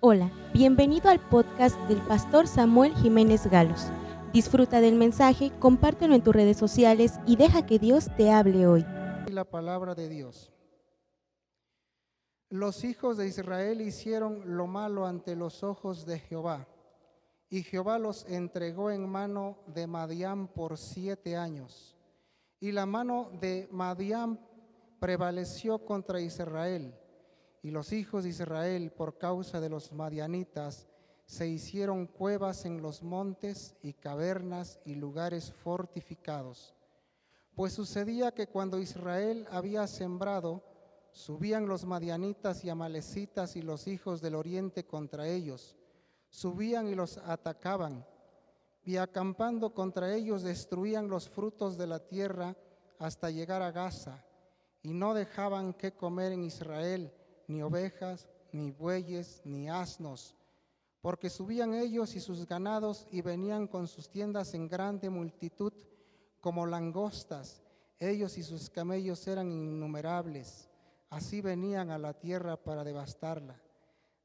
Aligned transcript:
Hola, 0.00 0.30
bienvenido 0.52 1.08
al 1.08 1.26
podcast 1.26 1.74
del 1.88 2.02
pastor 2.02 2.46
Samuel 2.46 2.94
Jiménez 2.96 3.46
Galos. 3.46 3.86
Disfruta 4.30 4.82
del 4.82 4.94
mensaje, 4.94 5.50
compártelo 5.58 6.14
en 6.14 6.22
tus 6.22 6.34
redes 6.34 6.58
sociales 6.58 7.18
y 7.26 7.36
deja 7.36 7.64
que 7.64 7.78
Dios 7.78 8.10
te 8.14 8.30
hable 8.30 8.66
hoy. 8.66 8.84
La 9.30 9.44
palabra 9.44 9.94
de 9.94 10.10
Dios. 10.10 10.52
Los 12.50 12.84
hijos 12.84 13.16
de 13.16 13.26
Israel 13.26 13.80
hicieron 13.80 14.58
lo 14.58 14.66
malo 14.66 15.06
ante 15.06 15.34
los 15.34 15.62
ojos 15.62 16.04
de 16.04 16.18
Jehová, 16.18 16.68
y 17.48 17.62
Jehová 17.62 17.98
los 17.98 18.26
entregó 18.26 18.90
en 18.90 19.08
mano 19.08 19.56
de 19.66 19.86
Madián 19.86 20.46
por 20.46 20.76
siete 20.76 21.38
años. 21.38 21.96
Y 22.60 22.70
la 22.72 22.84
mano 22.84 23.30
de 23.40 23.66
Madián 23.72 24.38
prevaleció 25.00 25.78
contra 25.78 26.20
Israel. 26.20 26.94
Y 27.66 27.72
los 27.72 27.92
hijos 27.92 28.22
de 28.22 28.30
Israel, 28.30 28.92
por 28.92 29.18
causa 29.18 29.60
de 29.60 29.68
los 29.68 29.90
madianitas, 29.90 30.86
se 31.24 31.48
hicieron 31.48 32.06
cuevas 32.06 32.64
en 32.64 32.80
los 32.80 33.02
montes 33.02 33.74
y 33.82 33.94
cavernas 33.94 34.78
y 34.84 34.94
lugares 34.94 35.50
fortificados. 35.50 36.76
Pues 37.56 37.72
sucedía 37.72 38.30
que 38.30 38.46
cuando 38.46 38.78
Israel 38.78 39.48
había 39.50 39.88
sembrado, 39.88 40.62
subían 41.10 41.66
los 41.66 41.84
madianitas 41.84 42.64
y 42.64 42.70
amalecitas 42.70 43.56
y 43.56 43.62
los 43.62 43.88
hijos 43.88 44.20
del 44.20 44.36
oriente 44.36 44.86
contra 44.86 45.26
ellos. 45.26 45.74
Subían 46.28 46.86
y 46.86 46.94
los 46.94 47.18
atacaban, 47.18 48.06
y 48.84 48.96
acampando 48.98 49.74
contra 49.74 50.14
ellos 50.14 50.44
destruían 50.44 51.08
los 51.08 51.28
frutos 51.28 51.76
de 51.76 51.88
la 51.88 51.98
tierra 51.98 52.56
hasta 53.00 53.32
llegar 53.32 53.62
a 53.62 53.72
Gaza 53.72 54.24
y 54.84 54.92
no 54.94 55.14
dejaban 55.14 55.74
que 55.74 55.94
comer 55.96 56.30
en 56.30 56.44
Israel 56.44 57.12
ni 57.48 57.62
ovejas, 57.62 58.28
ni 58.52 58.70
bueyes, 58.70 59.42
ni 59.44 59.68
asnos, 59.68 60.34
porque 61.00 61.30
subían 61.30 61.74
ellos 61.74 62.16
y 62.16 62.20
sus 62.20 62.46
ganados 62.46 63.06
y 63.10 63.20
venían 63.20 63.66
con 63.66 63.86
sus 63.86 64.10
tiendas 64.10 64.54
en 64.54 64.68
grande 64.68 65.10
multitud 65.10 65.72
como 66.40 66.66
langostas, 66.66 67.62
ellos 67.98 68.36
y 68.38 68.42
sus 68.42 68.70
camellos 68.70 69.26
eran 69.26 69.50
innumerables, 69.50 70.68
así 71.10 71.40
venían 71.40 71.90
a 71.90 71.98
la 71.98 72.14
tierra 72.14 72.56
para 72.56 72.84
devastarla. 72.84 73.60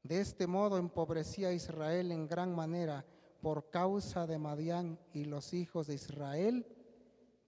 De 0.02 0.20
este 0.20 0.46
modo 0.46 0.78
empobrecía 0.78 1.52
Israel 1.52 2.10
en 2.10 2.26
gran 2.26 2.54
manera 2.54 3.04
por 3.40 3.70
causa 3.70 4.26
de 4.26 4.38
Madián 4.38 4.98
y 5.12 5.24
los 5.24 5.54
hijos 5.54 5.86
de 5.86 5.94
Israel 5.94 6.66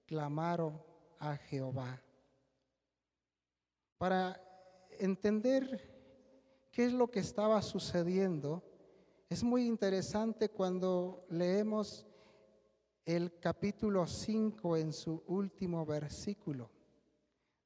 clamaron 0.07 0.81
a 1.19 1.37
Jehová. 1.37 2.03
Para 3.99 4.44
entender 4.99 5.95
qué 6.71 6.87
es 6.87 6.93
lo 6.93 7.11
que 7.11 7.21
estaba 7.21 7.63
sucediendo, 7.63 8.63
es 9.29 9.43
muy 9.43 9.67
interesante 9.67 10.49
cuando 10.49 11.25
leemos 11.31 12.07
el 13.05 13.39
capítulo 13.39 14.07
5 14.07 14.77
en 14.77 14.93
su 14.93 15.23
último 15.27 15.85
versículo. 15.87 16.71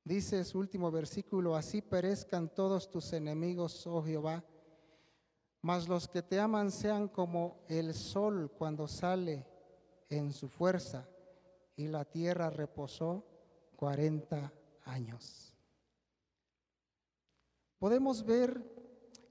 Dice 0.04 0.44
su 0.44 0.58
último 0.58 0.90
versículo, 0.90 1.56
así 1.56 1.82
perezcan 1.82 2.48
todos 2.54 2.90
tus 2.90 3.12
enemigos, 3.12 3.86
oh 3.86 4.02
Jehová, 4.02 4.44
mas 5.62 5.88
los 5.88 6.08
que 6.08 6.22
te 6.22 6.38
aman 6.38 6.70
sean 6.70 7.08
como 7.08 7.64
el 7.68 7.94
sol 7.94 8.50
cuando 8.56 8.88
sale 8.88 9.46
en 10.08 10.32
su 10.32 10.48
fuerza, 10.48 11.08
y 11.76 11.88
la 11.88 12.04
tierra 12.04 12.50
reposó 12.50 13.24
cuarenta 13.76 14.52
años 14.84 15.47
podemos 17.78 18.24
ver 18.24 18.62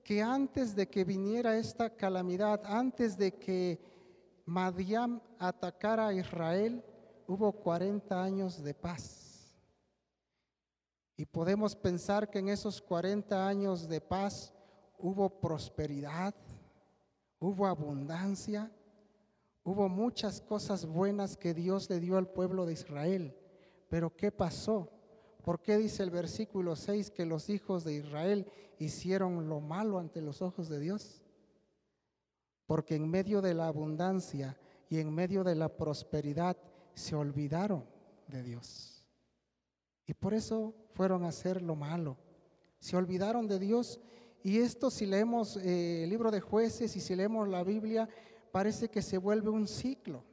que 0.03 0.21
antes 0.21 0.75
de 0.75 0.87
que 0.87 1.03
viniera 1.03 1.57
esta 1.57 1.89
calamidad, 1.89 2.61
antes 2.65 3.17
de 3.17 3.33
que 3.33 3.79
Madiam 4.45 5.21
atacara 5.37 6.07
a 6.07 6.13
Israel, 6.13 6.83
hubo 7.27 7.51
40 7.51 8.23
años 8.23 8.63
de 8.63 8.73
paz. 8.73 9.53
Y 11.17 11.25
podemos 11.25 11.75
pensar 11.75 12.29
que 12.29 12.39
en 12.39 12.47
esos 12.47 12.81
40 12.81 13.47
años 13.47 13.89
de 13.89 13.99
paz 13.99 14.53
hubo 14.97 15.29
prosperidad, 15.29 16.33
hubo 17.39 17.67
abundancia, 17.67 18.71
hubo 19.63 19.89
muchas 19.89 20.39
cosas 20.39 20.85
buenas 20.85 21.35
que 21.35 21.53
Dios 21.53 21.89
le 21.89 21.99
dio 21.99 22.17
al 22.17 22.29
pueblo 22.29 22.65
de 22.65 22.73
Israel. 22.73 23.35
Pero 23.89 24.15
¿qué 24.15 24.31
pasó? 24.31 24.89
¿Por 25.47 25.61
qué 25.61 25.77
dice 25.77 26.03
el 26.03 26.09
versículo 26.09 26.75
6 26.75 27.09
que 27.09 27.25
los 27.25 27.49
hijos 27.49 27.85
de 27.85 27.93
Israel 27.93 28.51
hicieron 28.79 29.47
lo 29.47 29.61
malo 29.61 29.97
ante 29.97 30.21
los 30.21 30.41
ojos 30.41 30.67
de 30.67 30.77
Dios? 30.77 31.21
Porque 32.65 32.95
en 32.95 33.09
medio 33.09 33.41
de 33.41 33.53
la 33.53 33.67
abundancia 33.67 34.59
y 34.89 34.99
en 34.99 35.09
medio 35.09 35.45
de 35.45 35.55
la 35.55 35.69
prosperidad 35.69 36.57
se 36.95 37.15
olvidaron 37.15 37.85
de 38.27 38.43
Dios. 38.43 39.05
Y 40.05 40.13
por 40.13 40.33
eso 40.33 40.75
fueron 40.95 41.23
a 41.23 41.29
hacer 41.29 41.61
lo 41.61 41.77
malo. 41.77 42.17
Se 42.81 42.97
olvidaron 42.97 43.47
de 43.47 43.57
Dios. 43.57 44.01
Y 44.43 44.57
esto 44.57 44.91
si 44.91 45.05
leemos 45.05 45.55
eh, 45.55 46.03
el 46.03 46.09
libro 46.09 46.29
de 46.29 46.41
jueces 46.41 46.93
y 46.97 46.99
si 46.99 47.15
leemos 47.15 47.47
la 47.47 47.63
Biblia, 47.63 48.09
parece 48.51 48.89
que 48.89 49.01
se 49.01 49.17
vuelve 49.17 49.49
un 49.49 49.65
ciclo. 49.65 50.25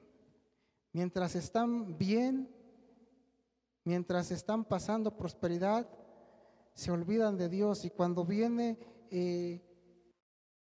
Mientras 0.93 1.37
están 1.37 1.97
bien, 1.97 2.49
mientras 3.85 4.31
están 4.31 4.65
pasando 4.65 5.17
prosperidad, 5.17 5.87
se 6.75 6.91
olvidan 6.91 7.37
de 7.37 7.49
Dios 7.49 7.85
y 7.85 7.91
cuando 7.91 8.25
viene 8.25 8.79
eh, 9.11 9.63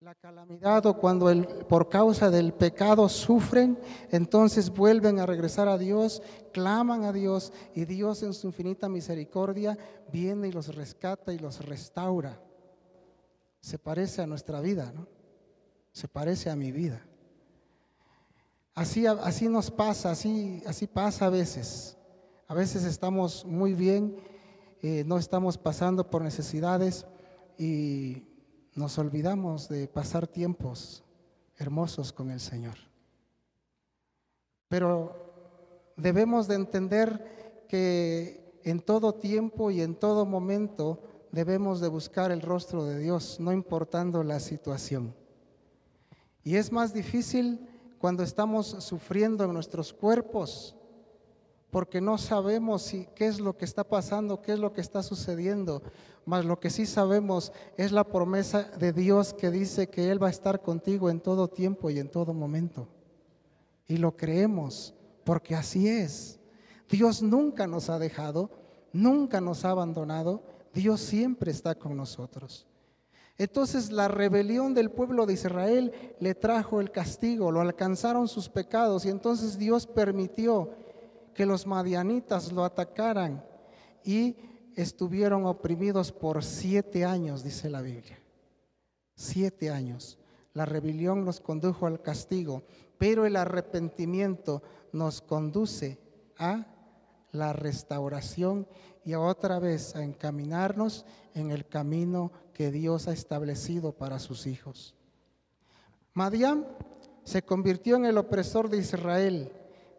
la 0.03 0.13
calamidad 0.16 0.85
o 0.85 0.97
cuando 0.97 1.31
por 1.67 1.88
causa 1.88 2.29
del 2.29 2.53
pecado 2.53 3.07
sufren, 3.07 3.79
entonces 4.12 4.69
vuelven 4.69 5.19
a 5.19 5.25
regresar 5.25 5.69
a 5.69 5.78
Dios, 5.78 6.22
claman 6.51 7.06
a 7.06 7.13
Dios 7.13 7.53
y 7.73 7.85
Dios 7.85 8.22
en 8.22 8.33
su 8.33 8.47
infinita 8.47 8.89
misericordia 8.89 9.78
viene 10.12 10.50
y 10.50 10.51
los 10.51 10.75
rescata 10.75 11.33
y 11.33 11.39
los 11.39 11.66
restaura. 11.66 12.38
Se 13.62 13.79
parece 13.79 14.22
a 14.22 14.28
nuestra 14.28 14.59
vida, 14.59 14.91
¿no? 14.94 15.07
Se 15.94 16.09
parece 16.09 16.50
a 16.50 16.56
mi 16.57 16.72
vida. 16.73 17.01
Así, 18.75 19.07
así 19.07 19.47
nos 19.47 19.72
pasa, 19.72 20.12
así, 20.12 20.62
así 20.67 20.85
pasa 20.85 21.28
a 21.28 21.29
veces. 21.29 21.95
A 22.48 22.54
veces 22.54 22.84
estamos 22.84 23.46
muy 23.46 23.74
bien, 23.74 24.18
eh, 24.81 25.04
no 25.06 25.18
estamos 25.18 25.58
pasando 25.58 26.09
por 26.09 26.22
necesidades 26.22 27.06
y 27.58 28.24
nos 28.76 28.98
olvidamos 28.98 29.70
de 29.70 29.88
pasar 29.88 30.28
tiempos 30.28 31.04
hermosos 31.58 32.12
con 32.12 32.31
el 32.31 32.42
Señor. 32.42 32.76
Pero 34.68 35.94
debemos 35.96 36.48
de 36.48 36.56
entender 36.56 37.66
que 37.70 38.60
en 38.64 38.81
todo 38.81 39.16
tiempo 39.16 39.72
y 39.72 39.81
en 39.81 39.96
todo 39.96 40.25
momento 40.25 41.02
debemos 41.31 41.80
de 41.80 41.88
buscar 41.88 42.31
el 42.31 42.42
rostro 42.42 42.84
de 42.84 43.00
Dios, 43.00 43.40
no 43.40 43.54
importando 43.54 44.22
la 44.22 44.42
situación. 44.42 45.16
Y 46.44 46.58
es 46.58 46.74
más 46.74 46.94
difícil 46.94 47.70
cuando 48.00 48.22
estamos 48.22 48.68
sufriendo 48.68 49.46
en 49.46 49.54
nuestros 49.54 49.94
cuerpos, 49.94 50.75
porque 51.73 52.01
no 52.01 52.19
sabemos 52.19 52.84
si, 52.84 53.07
qué 53.16 53.25
es 53.25 53.39
lo 53.39 53.57
que 53.57 53.66
está 53.66 53.84
pasando, 53.84 54.44
qué 54.44 54.53
es 54.53 54.59
lo 54.59 54.73
que 54.73 54.79
está 54.79 55.01
sucediendo, 55.01 55.81
mas 56.23 56.45
lo 56.45 56.59
que 56.59 56.69
sí 56.69 56.85
sabemos 56.85 57.51
es 57.78 57.91
la 57.91 58.03
promesa 58.03 58.69
de 58.78 58.94
Dios 58.94 59.34
que 59.34 59.50
dice 59.50 59.89
que 59.89 60.12
Él 60.12 60.22
va 60.22 60.28
a 60.28 60.29
estar 60.29 60.62
contigo 60.62 61.09
en 61.09 61.19
todo 61.19 61.47
tiempo 61.47 61.89
y 61.89 61.97
en 61.97 62.09
todo 62.09 62.31
momento. 62.31 62.88
Y 63.88 63.97
lo 63.97 64.16
creemos, 64.16 64.94
porque 65.23 65.56
así 65.56 65.88
es. 65.88 66.39
Dios 66.88 67.23
nunca 67.23 67.66
nos 67.66 67.89
ha 67.89 67.97
dejado, 67.97 68.51
nunca 68.91 69.41
nos 69.41 69.66
ha 69.66 69.72
abandonado, 69.72 70.44
Dios 70.75 71.01
siempre 71.01 71.50
está 71.50 71.73
con 71.73 71.97
nosotros. 71.97 72.67
Entonces 73.39 73.91
la 73.91 74.07
rebelión 74.07 74.75
del 74.75 74.91
pueblo 74.91 75.25
de 75.25 75.33
Israel 75.33 75.92
le 76.19 76.36
trajo 76.36 76.81
el 76.81 76.92
castigo, 76.92 77.51
lo 77.51 77.62
alcanzaron 77.62 78.27
sus 78.27 78.48
pecados 78.48 79.06
y 79.06 79.09
entonces 79.09 79.57
Dios 79.57 79.88
permitió 79.88 80.82
que 81.33 81.45
los 81.45 81.68
madianitas 81.68 82.51
lo 82.51 82.63
atacaran 82.63 83.44
y 84.03 84.35
estuvieron 84.75 85.45
oprimidos 85.45 86.12
por 86.12 86.44
siete 86.44 87.06
años, 87.06 87.44
dice 87.44 87.69
la 87.69 87.81
Biblia. 87.81 88.19
Siete 89.15 89.69
años. 89.69 90.18
La 90.53 90.65
rebelión 90.65 91.25
los 91.25 91.39
condujo 91.39 91.88
al 91.88 92.01
castigo, 92.01 92.63
pero 92.97 93.25
el 93.25 93.35
arrepentimiento 93.35 94.62
nos 94.91 95.21
conduce 95.21 96.00
a 96.38 96.68
la 97.31 97.53
restauración 97.53 98.68
y 99.03 99.13
a 99.13 99.19
otra 99.19 99.59
vez 99.59 99.95
a 99.95 100.03
encaminarnos 100.03 101.06
en 101.33 101.51
el 101.51 101.68
camino 101.68 102.31
que 102.53 102.71
Dios 102.71 103.07
ha 103.07 103.13
establecido 103.13 103.91
para 103.94 104.19
sus 104.19 104.45
hijos. 104.45 104.95
Madián 106.13 106.68
se 107.24 107.41
convirtió 107.41 107.95
en 107.95 108.06
el 108.06 108.18
opresor 108.18 108.69
de 108.69 108.77
Israel. 108.77 109.51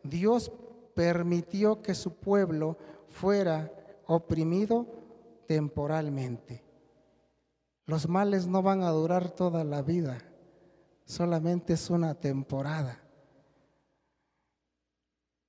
Dios 0.04 0.52
permitió 0.94 1.82
que 1.82 1.94
su 1.94 2.14
pueblo 2.14 2.76
fuera 3.08 3.70
oprimido 4.06 4.86
temporalmente. 5.46 6.62
Los 7.86 8.08
males 8.08 8.46
no 8.46 8.62
van 8.62 8.82
a 8.82 8.90
durar 8.90 9.30
toda 9.30 9.62
la 9.64 9.82
vida, 9.82 10.18
solamente 11.04 11.74
es 11.74 11.90
una 11.90 12.14
temporada. 12.14 13.00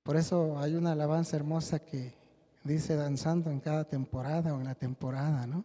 Por 0.02 0.16
eso 0.16 0.58
hay 0.58 0.74
una 0.74 0.92
alabanza 0.92 1.36
hermosa 1.36 1.78
que 1.78 2.14
dice 2.62 2.94
danzando 2.94 3.50
en 3.50 3.60
cada 3.60 3.84
temporada 3.84 4.54
o 4.54 4.58
en 4.58 4.64
la 4.64 4.74
temporada, 4.74 5.46
¿no? 5.46 5.64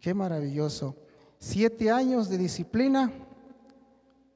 Qué 0.00 0.12
maravilloso. 0.14 0.94
Siete 1.38 1.90
años 1.90 2.28
de 2.28 2.38
disciplina 2.38 3.12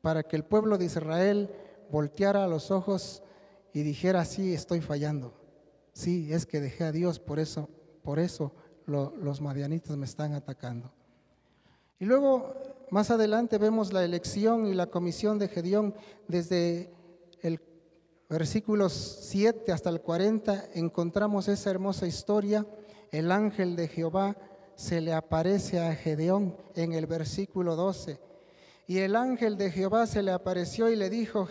para 0.00 0.22
que 0.22 0.36
el 0.36 0.44
pueblo 0.44 0.78
de 0.78 0.86
Israel 0.86 1.50
volteara 1.90 2.46
los 2.46 2.70
ojos 2.70 3.22
y 3.72 3.82
dijera, 3.82 4.24
sí, 4.24 4.54
estoy 4.54 4.80
fallando. 4.80 5.34
Sí, 5.92 6.32
es 6.32 6.46
que 6.46 6.60
dejé 6.60 6.84
a 6.84 6.92
Dios, 6.92 7.18
por 7.18 7.38
eso, 7.38 7.68
por 8.02 8.18
eso 8.18 8.52
los 8.86 9.40
madianitas 9.40 9.96
me 9.96 10.06
están 10.06 10.34
atacando. 10.34 10.92
Y 11.98 12.06
luego, 12.06 12.54
más 12.90 13.10
adelante, 13.10 13.58
vemos 13.58 13.92
la 13.92 14.04
elección 14.04 14.66
y 14.66 14.74
la 14.74 14.86
comisión 14.86 15.38
de 15.38 15.48
Gedeón 15.48 15.94
desde 16.28 16.90
el 17.42 17.60
versículo 18.28 18.88
7 18.88 19.72
hasta 19.72 19.90
el 19.90 20.00
40, 20.00 20.70
encontramos 20.74 21.48
esa 21.48 21.70
hermosa 21.70 22.06
historia. 22.06 22.66
El 23.10 23.32
ángel 23.32 23.76
de 23.76 23.88
Jehová 23.88 24.36
se 24.76 25.00
le 25.00 25.12
aparece 25.12 25.80
a 25.80 25.94
Gedeón 25.94 26.56
en 26.74 26.92
el 26.92 27.06
versículo 27.06 27.76
12. 27.76 28.18
Y 28.86 28.98
el 28.98 29.14
ángel 29.14 29.56
de 29.56 29.70
Jehová 29.70 30.06
se 30.06 30.22
le 30.22 30.32
apareció 30.32 30.88
y 30.88 30.96
le 30.96 31.10
dijo, 31.10 31.48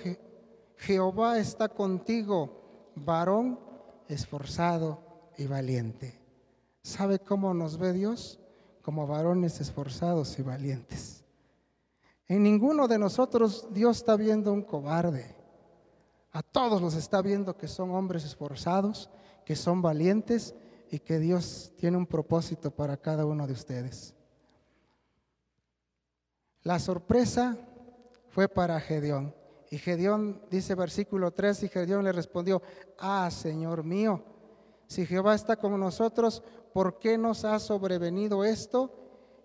Jehová 0.80 1.40
está 1.40 1.68
contigo, 1.68 2.92
varón 2.96 3.60
esforzado 4.08 5.32
y 5.38 5.46
valiente. 5.46 6.18
¿Sabe 6.82 7.20
cómo 7.20 7.54
nos 7.54 7.78
ve 7.78 7.92
Dios? 7.92 8.40
Como 8.82 9.06
varones 9.06 9.60
esforzados 9.60 10.40
y 10.40 10.42
valientes. 10.42 11.26
En 12.28 12.44
ninguno 12.44 12.88
de 12.88 12.98
nosotros 12.98 13.68
Dios 13.72 13.98
está 13.98 14.16
viendo 14.16 14.54
un 14.54 14.62
cobarde. 14.62 15.36
A 16.32 16.42
todos 16.42 16.82
los 16.82 16.96
está 16.96 17.22
viendo 17.22 17.58
que 17.58 17.68
son 17.68 17.92
hombres 17.92 18.24
esforzados, 18.24 19.10
que 19.46 19.58
son 19.58 19.82
valientes 19.82 20.56
y 20.90 21.00
que 21.00 21.20
Dios 21.20 21.74
tiene 21.78 21.98
un 21.98 22.08
propósito 22.08 22.72
para 22.72 22.96
cada 22.96 23.26
uno 23.26 23.46
de 23.48 23.54
ustedes. 23.54 24.16
La 26.64 26.80
sorpresa 26.80 27.58
fue 28.30 28.48
para 28.48 28.80
Gedeón. 28.80 29.39
Y 29.70 29.78
Gedeón 29.78 30.42
dice 30.50 30.74
versículo 30.74 31.32
3, 31.32 31.64
y 31.64 31.70
Gedeón 31.70 32.04
le 32.04 32.12
respondió, 32.12 32.62
ah, 32.98 33.30
Señor 33.32 33.84
mío, 33.84 34.24
si 34.88 35.06
Jehová 35.06 35.36
está 35.36 35.58
con 35.58 35.80
nosotros, 35.80 36.42
¿por 36.74 36.98
qué 36.98 37.18
nos 37.20 37.46
ha 37.46 37.60
sobrevenido 37.60 38.44
esto? 38.44 38.92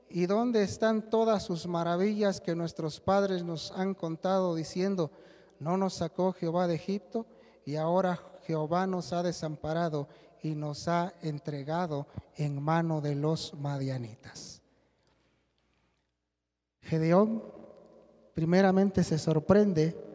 ¿Y 0.09 0.25
dónde 0.25 0.63
están 0.63 1.11
todas 1.11 1.43
sus 1.43 1.67
maravillas 1.67 2.41
que 2.41 2.55
nuestros 2.55 3.01
padres 3.01 3.45
nos 3.45 3.71
han 3.73 3.93
contado 3.95 4.55
diciendo, 4.55 5.11
no 5.59 5.77
nos 5.77 5.95
sacó 5.95 6.33
Jehová 6.33 6.67
de 6.67 6.77
Egipto 6.77 7.27
y 7.67 7.77
ahora 7.77 8.19
Jehová 8.47 8.87
nos 8.87 9.13
ha 9.13 9.23
desamparado 9.23 10.09
y 10.43 10.55
nos 10.55 10.89
ha 10.89 11.13
entregado 11.21 12.07
en 12.37 12.63
mano 12.63 13.03
de 13.03 13.15
los 13.15 13.53
madianitas? 13.53 14.63
Gedeón 16.81 17.43
primeramente 18.35 19.05
se 19.05 19.19
sorprende 19.19 20.14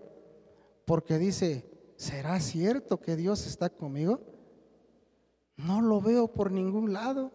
porque 0.89 1.19
dice, 1.19 1.69
¿será 1.97 2.39
cierto 2.39 2.99
que 2.99 3.15
Dios 3.15 3.45
está 3.45 3.69
conmigo? 3.69 4.21
No 5.55 5.81
lo 5.81 6.01
veo 6.01 6.29
por 6.29 6.51
ningún 6.51 6.93
lado. 6.93 7.31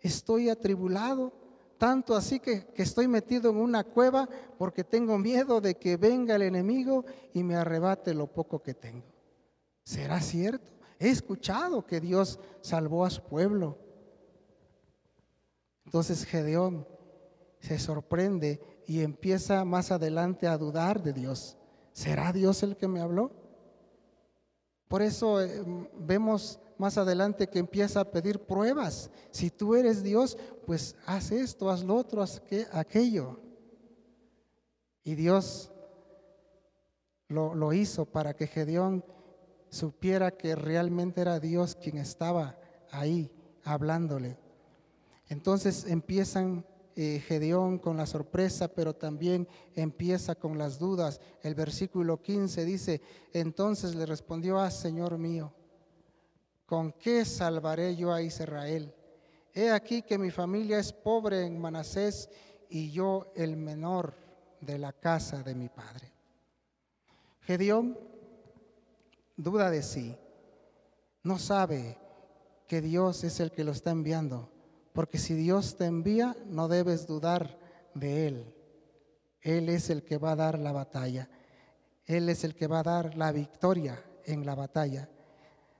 Estoy 0.00 0.48
atribulado, 0.48 1.30
tanto 1.76 2.16
así 2.16 2.40
que, 2.40 2.72
estoy 2.76 3.06
metido 3.06 3.50
en 3.50 3.58
una 3.58 3.84
cueva 3.84 4.26
porque 4.56 4.82
tengo 4.82 5.18
miedo 5.18 5.60
de 5.60 5.74
que 5.74 5.98
venga 5.98 6.36
el 6.36 6.40
enemigo 6.40 7.04
y 7.34 7.42
me 7.42 7.54
arrebate 7.54 8.14
lo 8.14 8.28
poco 8.28 8.62
que 8.62 8.72
tengo. 8.72 9.04
¿Será 9.84 10.18
cierto? 10.22 10.72
He 10.98 11.10
escuchado 11.10 11.84
que 11.84 12.00
Dios 12.00 12.40
salvó 12.62 13.04
a 13.04 13.10
su 13.10 13.22
pueblo. 13.24 13.76
Entonces 15.84 16.24
Gedeón 16.24 16.88
se 17.58 17.78
sorprende 17.78 18.58
y 18.86 19.02
empieza 19.02 19.66
más 19.66 19.92
adelante 19.92 20.46
a 20.46 20.56
dudar 20.56 21.02
de 21.02 21.12
Dios. 21.12 21.58
¿Será 21.92 22.32
Dios 22.32 22.62
el 22.62 22.76
que 22.76 22.88
me 22.88 23.00
habló? 23.00 23.32
Por 24.88 25.02
eso 25.02 25.40
eh, 25.40 25.62
vemos 25.98 26.58
más 26.78 26.98
adelante 26.98 27.48
que 27.48 27.58
empieza 27.58 28.00
a 28.00 28.10
pedir 28.10 28.40
pruebas. 28.40 29.10
Si 29.30 29.50
tú 29.50 29.74
eres 29.74 30.02
Dios, 30.02 30.36
pues 30.66 30.96
haz 31.06 31.30
esto, 31.30 31.70
haz 31.70 31.84
lo 31.84 31.94
otro, 31.94 32.22
haz 32.22 32.42
aquello. 32.72 33.38
Y 35.04 35.14
Dios 35.14 35.70
lo, 37.28 37.54
lo 37.54 37.72
hizo 37.72 38.06
para 38.06 38.34
que 38.34 38.46
Gedeón 38.46 39.04
supiera 39.68 40.32
que 40.32 40.56
realmente 40.56 41.20
era 41.20 41.38
Dios 41.38 41.76
quien 41.76 41.98
estaba 41.98 42.58
ahí 42.90 43.30
hablándole. 43.62 44.38
Entonces 45.28 45.84
empiezan 45.86 46.64
eh, 46.96 47.22
Gedeón 47.26 47.78
con 47.78 47.96
la 47.96 48.06
sorpresa, 48.06 48.68
pero 48.68 48.94
también 48.94 49.48
empieza 49.74 50.34
con 50.34 50.58
las 50.58 50.78
dudas. 50.78 51.20
El 51.42 51.54
versículo 51.54 52.20
15 52.20 52.64
dice, 52.64 53.00
entonces 53.32 53.94
le 53.94 54.06
respondió, 54.06 54.58
ah, 54.58 54.70
Señor 54.70 55.18
mío, 55.18 55.52
¿con 56.66 56.92
qué 56.92 57.24
salvaré 57.24 57.96
yo 57.96 58.12
a 58.12 58.22
Israel? 58.22 58.94
He 59.52 59.70
aquí 59.70 60.02
que 60.02 60.18
mi 60.18 60.30
familia 60.30 60.78
es 60.78 60.92
pobre 60.92 61.44
en 61.44 61.58
Manasés 61.58 62.28
y 62.68 62.90
yo 62.90 63.32
el 63.34 63.56
menor 63.56 64.14
de 64.60 64.78
la 64.78 64.92
casa 64.92 65.42
de 65.42 65.54
mi 65.54 65.68
padre. 65.68 66.12
Gedeón 67.42 67.98
duda 69.36 69.70
de 69.70 69.82
sí, 69.82 70.16
no 71.22 71.38
sabe 71.38 71.98
que 72.66 72.80
Dios 72.80 73.24
es 73.24 73.40
el 73.40 73.50
que 73.50 73.64
lo 73.64 73.72
está 73.72 73.90
enviando, 73.90 74.50
porque 74.92 75.18
si 75.18 75.34
Dios 75.34 75.76
te 75.76 75.86
envía, 75.86 76.36
no 76.46 76.68
debes 76.68 77.06
dudar 77.06 77.58
de 77.94 78.26
Él. 78.26 78.54
Él 79.40 79.68
es 79.68 79.90
el 79.90 80.02
que 80.02 80.18
va 80.18 80.32
a 80.32 80.36
dar 80.36 80.58
la 80.58 80.72
batalla. 80.72 81.28
Él 82.04 82.28
es 82.28 82.44
el 82.44 82.54
que 82.54 82.66
va 82.66 82.80
a 82.80 82.84
dar 82.84 83.16
la 83.16 83.32
victoria 83.32 84.02
en 84.24 84.44
la 84.44 84.54
batalla. 84.54 85.08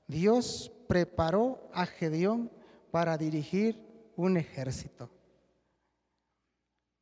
Dios 0.07 0.73
preparó 0.87 1.69
a 1.73 1.87
Gedeón 1.87 2.51
para 2.91 3.17
dirigir 3.19 4.11
un 4.17 4.37
ejército. 4.37 5.11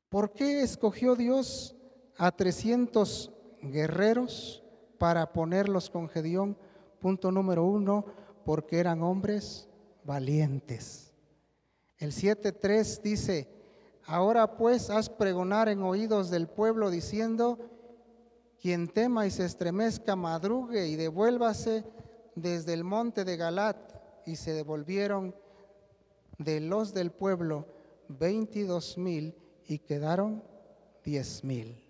¿Por 0.09 0.33
qué 0.33 0.63
escogió 0.63 1.17
Dios 1.17 1.77
a 2.17 2.33
300 2.33 3.33
guerreros 3.63 4.63
para 4.99 5.33
ponerlos 5.33 5.91
con 5.91 6.09
Gedeón? 6.09 6.57
Punto 7.01 7.31
número 7.31 7.65
uno, 7.65 8.07
porque 8.45 8.79
eran 8.79 9.03
hombres 9.03 9.69
valientes. 10.05 11.08
El 11.99 12.13
7.3 12.13 13.03
dice, 13.03 13.49
ahora 14.07 14.57
pues 14.57 14.89
haz 14.89 15.11
pregonar 15.11 15.69
en 15.69 15.83
oídos 15.83 16.31
del 16.31 16.47
pueblo 16.47 16.91
diciendo, 16.91 17.59
quien 18.61 18.89
tema 18.89 19.27
y 19.27 19.31
se 19.33 19.45
estremezca, 19.45 20.15
madrugue 20.15 20.87
y 20.87 20.95
devuélvase 20.95 21.85
desde 22.37 22.75
el 22.75 22.85
monte 22.85 23.25
de 23.25 23.37
Galat 23.37 23.77
y 24.27 24.37
se 24.37 24.53
devolvieron 24.53 25.35
de 26.39 26.61
los 26.61 26.95
del 26.95 27.11
pueblo 27.11 27.67
veintidós 28.09 28.97
mil 28.97 29.35
y 29.67 29.81
quedaron 29.81 30.45
diez 31.05 31.43
mil. 31.43 31.85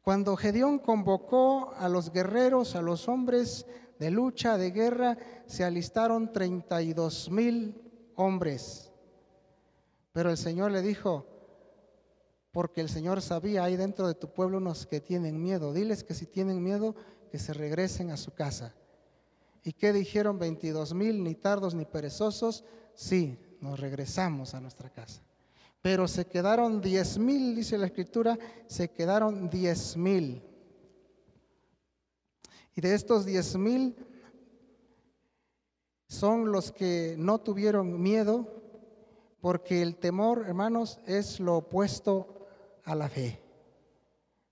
Cuando 0.00 0.36
Gedeón 0.36 0.78
convocó 0.78 1.72
a 1.76 1.88
los 1.88 2.12
guerreros, 2.12 2.76
a 2.76 2.82
los 2.82 3.08
hombres 3.08 3.66
de 3.98 4.12
lucha, 4.12 4.56
de 4.56 4.70
guerra, 4.70 5.18
se 5.46 5.64
alistaron 5.64 6.32
treinta 6.32 6.82
y 6.82 6.92
dos 6.92 7.28
mil 7.32 7.85
hombres. 8.16 8.90
Pero 10.12 10.30
el 10.30 10.36
Señor 10.36 10.72
le 10.72 10.82
dijo, 10.82 11.26
porque 12.50 12.80
el 12.80 12.88
Señor 12.88 13.20
sabía, 13.20 13.64
hay 13.64 13.76
dentro 13.76 14.08
de 14.08 14.14
tu 14.14 14.32
pueblo 14.32 14.58
unos 14.58 14.86
que 14.86 15.00
tienen 15.00 15.42
miedo, 15.42 15.72
diles 15.72 16.02
que 16.02 16.14
si 16.14 16.26
tienen 16.26 16.62
miedo, 16.62 16.94
que 17.30 17.38
se 17.38 17.52
regresen 17.52 18.10
a 18.10 18.16
su 18.16 18.32
casa. 18.32 18.74
¿Y 19.62 19.72
qué 19.72 19.92
dijeron 19.92 20.38
22 20.38 20.94
mil, 20.94 21.22
ni 21.22 21.34
tardos 21.34 21.74
ni 21.74 21.84
perezosos? 21.84 22.64
Sí, 22.94 23.38
nos 23.60 23.78
regresamos 23.78 24.54
a 24.54 24.60
nuestra 24.60 24.90
casa. 24.90 25.22
Pero 25.82 26.08
se 26.08 26.26
quedaron 26.26 26.80
10 26.80 27.18
mil, 27.18 27.54
dice 27.54 27.76
la 27.76 27.86
escritura, 27.86 28.38
se 28.66 28.90
quedaron 28.90 29.50
10 29.50 29.96
mil. 29.96 30.42
Y 32.74 32.80
de 32.80 32.94
estos 32.94 33.24
10 33.24 33.56
mil 33.56 34.05
son 36.06 36.52
los 36.52 36.72
que 36.72 37.16
no 37.18 37.38
tuvieron 37.38 38.00
miedo, 38.00 38.46
porque 39.40 39.82
el 39.82 39.96
temor, 39.96 40.44
hermanos, 40.46 40.98
es 41.06 41.40
lo 41.40 41.56
opuesto 41.56 42.46
a 42.84 42.94
la 42.94 43.08
fe. 43.08 43.40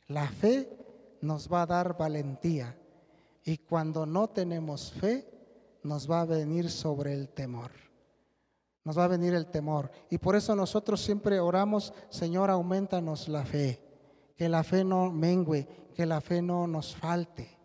La 0.08 0.28
fe 0.28 0.70
nos 1.20 1.52
va 1.52 1.62
a 1.62 1.66
dar 1.66 1.96
valentía. 1.96 2.78
Y 3.44 3.58
cuando 3.58 4.06
no 4.06 4.28
tenemos 4.28 4.92
fe, 4.92 5.28
nos 5.82 6.11
va 6.11 6.23
a 6.23 6.26
venir 6.26 6.70
sobre 6.70 7.12
el 7.12 7.28
temor. 7.28 7.70
nos 8.84 8.99
va 8.99 9.04
a 9.04 9.08
venir 9.08 9.32
el 9.32 9.46
temor. 9.46 9.90
Y 10.11 10.18
por 10.18 10.37
eso 10.37 10.54
nosotros 10.54 11.00
siempre 11.00 11.40
oramos, 11.40 11.94
Señor, 12.11 12.50
aumentanos 12.50 13.28
la 13.28 13.44
fe, 13.44 13.82
que 14.37 14.49
la 14.49 14.62
fe 14.62 14.84
no 14.84 15.11
mengue, 15.11 15.66
que 15.94 16.04
la 16.04 16.20
fe 16.20 16.42
no 16.42 16.66
nos 16.66 16.94
falte, 16.94 17.56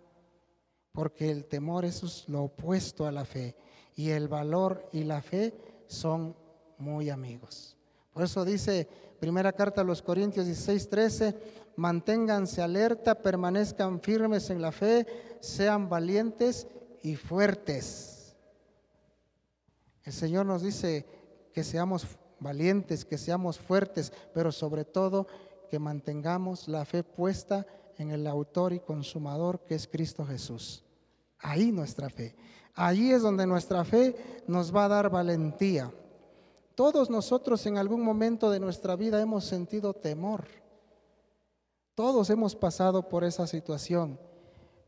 porque 0.93 1.29
el 1.29 1.46
temor 1.46 1.84
es 1.84 2.27
lo 2.29 2.43
opuesto 2.43 3.05
a 3.05 3.12
la 3.12 3.25
fe, 3.25 3.58
y 4.00 4.12
el 4.12 4.29
valor 4.29 4.88
y 4.94 5.03
la 5.03 5.22
fe 5.22 5.53
son 5.88 6.34
muy 6.77 7.10
amigos. 7.10 7.75
Por 8.13 8.24
eso 8.24 8.46
dice 8.46 8.88
primera 9.20 9.51
carta 9.51 9.82
a 9.82 9.84
los 9.84 10.01
Corintios 10.01 10.46
16, 10.46 10.88
13, 10.89 11.36
manténganse 11.75 12.62
alerta, 12.62 13.22
permanezcan 13.22 14.00
firmes 14.00 14.51
en 14.51 14.62
la 14.62 14.72
fe, 14.72 15.06
sean 15.41 15.89
valientes 15.89 16.65
y 17.03 17.18
fuertes. 17.18 18.38
El 20.06 20.13
Señor 20.13 20.46
nos 20.46 20.63
dice 20.63 21.06
que 21.53 21.65
seamos 21.65 22.08
valientes, 22.39 23.03
que 23.03 23.18
seamos 23.18 23.60
fuertes, 23.60 24.13
pero 24.34 24.53
sobre 24.53 24.86
todo 24.86 25.27
que 25.70 25.77
mantengamos 25.77 26.70
la 26.70 26.86
fe 26.86 27.03
puesta 27.03 27.68
en 27.98 28.12
el 28.12 28.27
autor 28.27 28.72
y 28.72 28.79
consumador 28.79 29.65
que 29.65 29.75
es 29.75 29.89
Cristo 29.89 30.25
Jesús. 30.25 30.86
Ahí 31.39 31.74
nuestra 31.74 32.10
fe. 32.10 32.34
Allí 32.79 33.12
es 33.12 33.21
donde 33.21 33.45
nuestra 33.45 33.83
fe 33.83 34.15
nos 34.48 34.74
va 34.74 34.86
a 34.86 34.88
dar 34.88 35.09
valentía. 35.09 35.91
Todos 36.75 37.09
nosotros 37.09 37.65
en 37.65 37.77
algún 37.77 38.01
momento 38.01 38.50
de 38.50 38.62
nuestra 38.62 38.95
vida 38.95 39.19
hemos 39.19 39.43
sentido 39.43 39.93
temor. 39.93 40.45
Todos 41.93 42.29
hemos 42.29 42.55
pasado 42.55 43.09
por 43.09 43.25
esa 43.25 43.48
situación. 43.48 44.17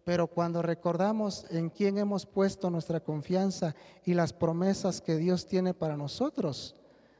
Pero 0.05 0.27
cuando 0.27 0.61
recordamos 0.61 1.45
en 1.49 1.69
quién 1.69 1.97
hemos 1.97 2.25
puesto 2.25 2.69
nuestra 2.69 3.01
confianza 3.01 3.75
y 4.05 4.13
las 4.13 4.31
promesas 4.31 5.01
que 5.01 5.17
Dios 5.17 5.45
tiene 5.45 5.73
para 5.73 5.97
nosotros, 5.97 6.77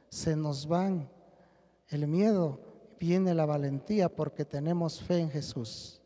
se 0.08 0.36
nos 0.36 0.66
van 0.66 1.10
el 1.88 2.08
miedo, 2.08 2.60
viene 2.98 3.34
la 3.34 3.44
valentía 3.44 4.08
porque 4.08 4.46
tenemos 4.46 5.02
fe 5.02 5.18
en 5.18 5.30
Jesús. 5.30 6.01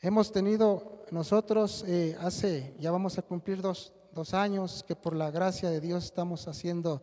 Hemos 0.00 0.30
tenido 0.30 1.04
nosotros 1.10 1.84
eh, 1.88 2.16
hace, 2.20 2.72
ya 2.78 2.92
vamos 2.92 3.18
a 3.18 3.22
cumplir 3.22 3.60
dos, 3.60 3.92
dos 4.12 4.32
años 4.32 4.84
que 4.86 4.94
por 4.94 5.12
la 5.16 5.32
gracia 5.32 5.70
de 5.70 5.80
Dios 5.80 6.04
estamos 6.04 6.46
haciendo 6.46 7.02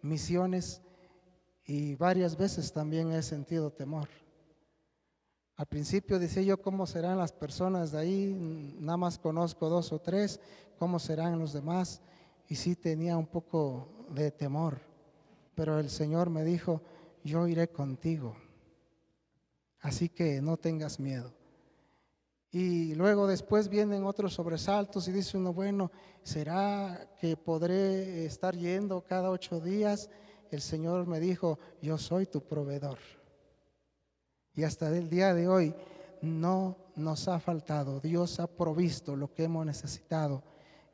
misiones 0.00 0.80
y 1.64 1.96
varias 1.96 2.36
veces 2.36 2.72
también 2.72 3.10
he 3.10 3.22
sentido 3.24 3.72
temor. 3.72 4.08
Al 5.56 5.66
principio 5.66 6.20
decía 6.20 6.42
yo 6.42 6.62
cómo 6.62 6.86
serán 6.86 7.18
las 7.18 7.32
personas 7.32 7.90
de 7.90 7.98
ahí, 7.98 8.76
nada 8.78 8.96
más 8.96 9.18
conozco 9.18 9.68
dos 9.68 9.92
o 9.92 9.98
tres, 9.98 10.38
cómo 10.78 11.00
serán 11.00 11.36
los 11.36 11.52
demás 11.52 12.00
y 12.46 12.54
sí 12.54 12.76
tenía 12.76 13.16
un 13.16 13.26
poco 13.26 14.06
de 14.10 14.30
temor, 14.30 14.80
pero 15.56 15.80
el 15.80 15.90
Señor 15.90 16.30
me 16.30 16.44
dijo, 16.44 16.80
yo 17.24 17.48
iré 17.48 17.70
contigo, 17.70 18.36
así 19.80 20.08
que 20.08 20.40
no 20.40 20.56
tengas 20.56 21.00
miedo. 21.00 21.39
Y 22.52 22.94
luego 22.94 23.28
después 23.28 23.68
vienen 23.68 24.04
otros 24.04 24.34
sobresaltos 24.34 25.06
y 25.06 25.12
dice 25.12 25.38
uno, 25.38 25.52
bueno, 25.52 25.92
¿será 26.22 27.08
que 27.20 27.36
podré 27.36 28.24
estar 28.24 28.56
yendo 28.56 29.02
cada 29.02 29.30
ocho 29.30 29.60
días? 29.60 30.10
El 30.50 30.60
Señor 30.60 31.06
me 31.06 31.20
dijo, 31.20 31.60
yo 31.80 31.96
soy 31.96 32.26
tu 32.26 32.40
proveedor. 32.40 32.98
Y 34.52 34.64
hasta 34.64 34.88
el 34.96 35.08
día 35.08 35.32
de 35.32 35.46
hoy 35.46 35.74
no 36.22 36.76
nos 36.96 37.28
ha 37.28 37.38
faltado. 37.38 38.00
Dios 38.00 38.40
ha 38.40 38.48
provisto 38.48 39.14
lo 39.14 39.32
que 39.32 39.44
hemos 39.44 39.64
necesitado 39.64 40.42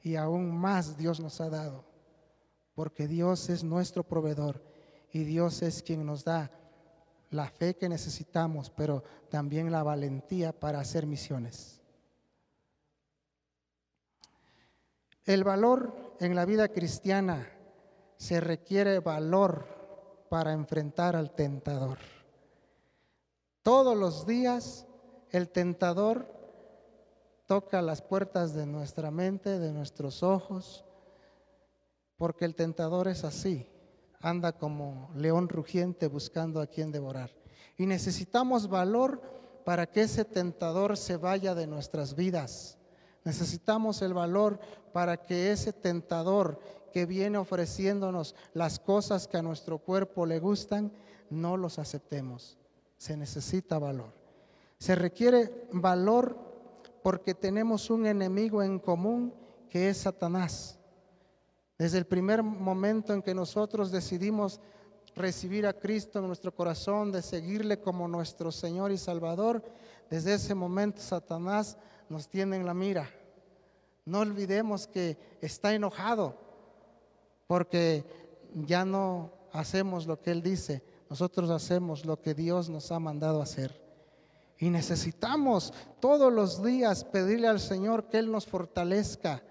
y 0.02 0.16
aún 0.16 0.54
más 0.54 0.98
Dios 0.98 1.20
nos 1.20 1.40
ha 1.40 1.48
dado. 1.48 1.84
Porque 2.74 3.08
Dios 3.08 3.48
es 3.48 3.64
nuestro 3.64 4.02
proveedor 4.02 4.62
y 5.10 5.24
Dios 5.24 5.62
es 5.62 5.82
quien 5.82 6.04
nos 6.04 6.22
da 6.22 6.50
la 7.30 7.48
fe 7.48 7.76
que 7.76 7.88
necesitamos, 7.88 8.70
pero 8.70 9.02
también 9.30 9.70
la 9.72 9.82
valentía 9.82 10.52
para 10.52 10.80
hacer 10.80 11.06
misiones. 11.06 11.80
El 15.24 15.42
valor 15.42 16.16
en 16.20 16.34
la 16.34 16.44
vida 16.44 16.68
cristiana 16.68 17.50
se 18.16 18.40
requiere 18.40 19.00
valor 19.00 19.66
para 20.30 20.52
enfrentar 20.52 21.16
al 21.16 21.34
tentador. 21.34 21.98
Todos 23.62 23.96
los 23.96 24.26
días 24.26 24.86
el 25.30 25.48
tentador 25.48 26.32
toca 27.46 27.82
las 27.82 28.02
puertas 28.02 28.54
de 28.54 28.66
nuestra 28.66 29.10
mente, 29.10 29.58
de 29.58 29.72
nuestros 29.72 30.22
ojos, 30.22 30.84
porque 32.16 32.44
el 32.44 32.54
tentador 32.54 33.08
es 33.08 33.24
así 33.24 33.68
anda 34.20 34.52
como 34.52 35.10
león 35.14 35.48
rugiente 35.48 36.06
buscando 36.08 36.60
a 36.60 36.66
quien 36.66 36.92
devorar. 36.92 37.30
Y 37.76 37.86
necesitamos 37.86 38.68
valor 38.68 39.20
para 39.64 39.86
que 39.86 40.02
ese 40.02 40.24
tentador 40.24 40.96
se 40.96 41.16
vaya 41.16 41.54
de 41.54 41.66
nuestras 41.66 42.14
vidas. 42.14 42.78
Necesitamos 43.24 44.00
el 44.02 44.14
valor 44.14 44.60
para 44.92 45.16
que 45.16 45.50
ese 45.50 45.72
tentador 45.72 46.60
que 46.92 47.04
viene 47.04 47.36
ofreciéndonos 47.36 48.34
las 48.54 48.78
cosas 48.78 49.26
que 49.26 49.36
a 49.36 49.42
nuestro 49.42 49.78
cuerpo 49.78 50.24
le 50.24 50.38
gustan, 50.38 50.92
no 51.28 51.56
los 51.56 51.78
aceptemos. 51.78 52.56
Se 52.96 53.16
necesita 53.16 53.78
valor. 53.78 54.12
Se 54.78 54.94
requiere 54.94 55.68
valor 55.72 56.38
porque 57.02 57.34
tenemos 57.34 57.90
un 57.90 58.06
enemigo 58.06 58.62
en 58.62 58.78
común 58.78 59.34
que 59.68 59.88
es 59.88 59.98
Satanás. 59.98 60.75
Desde 61.78 61.98
el 61.98 62.06
primer 62.06 62.42
momento 62.42 63.12
en 63.12 63.22
que 63.22 63.34
nosotros 63.34 63.90
decidimos 63.90 64.60
recibir 65.14 65.66
a 65.66 65.72
Cristo 65.72 66.18
en 66.18 66.26
nuestro 66.26 66.54
corazón, 66.54 67.12
de 67.12 67.22
seguirle 67.22 67.80
como 67.80 68.08
nuestro 68.08 68.50
Señor 68.50 68.92
y 68.92 68.98
Salvador, 68.98 69.62
desde 70.10 70.34
ese 70.34 70.54
momento 70.54 71.00
Satanás 71.00 71.76
nos 72.08 72.28
tiene 72.28 72.56
en 72.56 72.66
la 72.66 72.74
mira. 72.74 73.10
No 74.04 74.20
olvidemos 74.20 74.86
que 74.86 75.18
está 75.40 75.74
enojado 75.74 76.38
porque 77.46 78.04
ya 78.54 78.84
no 78.84 79.32
hacemos 79.52 80.06
lo 80.06 80.20
que 80.20 80.30
Él 80.30 80.42
dice, 80.42 80.82
nosotros 81.08 81.50
hacemos 81.50 82.04
lo 82.04 82.20
que 82.20 82.34
Dios 82.34 82.68
nos 82.68 82.90
ha 82.90 82.98
mandado 82.98 83.42
hacer. 83.42 83.84
Y 84.58 84.70
necesitamos 84.70 85.72
todos 86.00 86.32
los 86.32 86.62
días 86.64 87.04
pedirle 87.04 87.48
al 87.48 87.60
Señor 87.60 88.08
que 88.08 88.18
Él 88.18 88.30
nos 88.30 88.46
fortalezca 88.46 89.42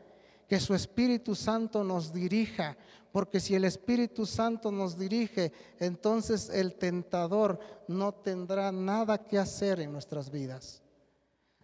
que 0.47 0.59
su 0.59 0.73
Espíritu 0.73 1.35
Santo 1.35 1.83
nos 1.83 2.13
dirija, 2.13 2.77
porque 3.11 3.39
si 3.39 3.55
el 3.55 3.63
Espíritu 3.63 4.25
Santo 4.25 4.71
nos 4.71 4.97
dirige, 4.97 5.51
entonces 5.79 6.49
el 6.49 6.75
tentador 6.75 7.59
no 7.87 8.13
tendrá 8.13 8.71
nada 8.71 9.23
que 9.23 9.39
hacer 9.39 9.79
en 9.79 9.91
nuestras 9.91 10.29
vidas. 10.29 10.83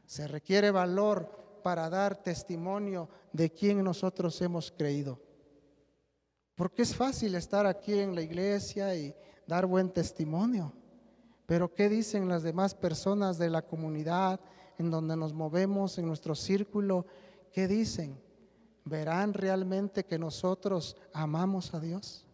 Se 0.06 0.28
requiere 0.28 0.72
valor 0.72 1.60
para 1.64 1.90
dar 1.90 2.24
testimonio 2.24 3.10
de 3.34 3.52
quién 3.52 3.84
nosotros 3.84 4.42
hemos 4.42 4.72
creído. 4.72 5.20
Porque 6.56 6.82
es 6.82 6.96
fácil 6.96 7.36
estar 7.36 7.66
aquí 7.66 8.00
en 8.00 8.16
la 8.16 8.22
iglesia 8.22 8.96
y 8.96 9.16
dar 9.48 9.66
buen 9.66 9.90
testimonio. 9.90 10.74
Pero 11.46 11.74
¿qué 11.74 11.90
dicen 11.90 12.30
las 12.30 12.44
demás 12.44 12.76
personas 12.76 13.38
de 13.38 13.50
la 13.50 13.62
comunidad 13.62 14.40
en 14.78 14.90
donde 14.90 15.18
nos 15.18 15.34
movemos, 15.34 15.98
en 15.98 16.08
nuestro 16.08 16.34
círculo? 16.36 17.06
¿Qué 17.52 17.68
dicen? 17.68 18.18
Verán 18.86 19.34
realmente 19.34 20.06
que 20.06 20.20
nosotros 20.20 20.98
amamos 21.14 21.74
a 21.74 21.80
Dios. 21.80 22.26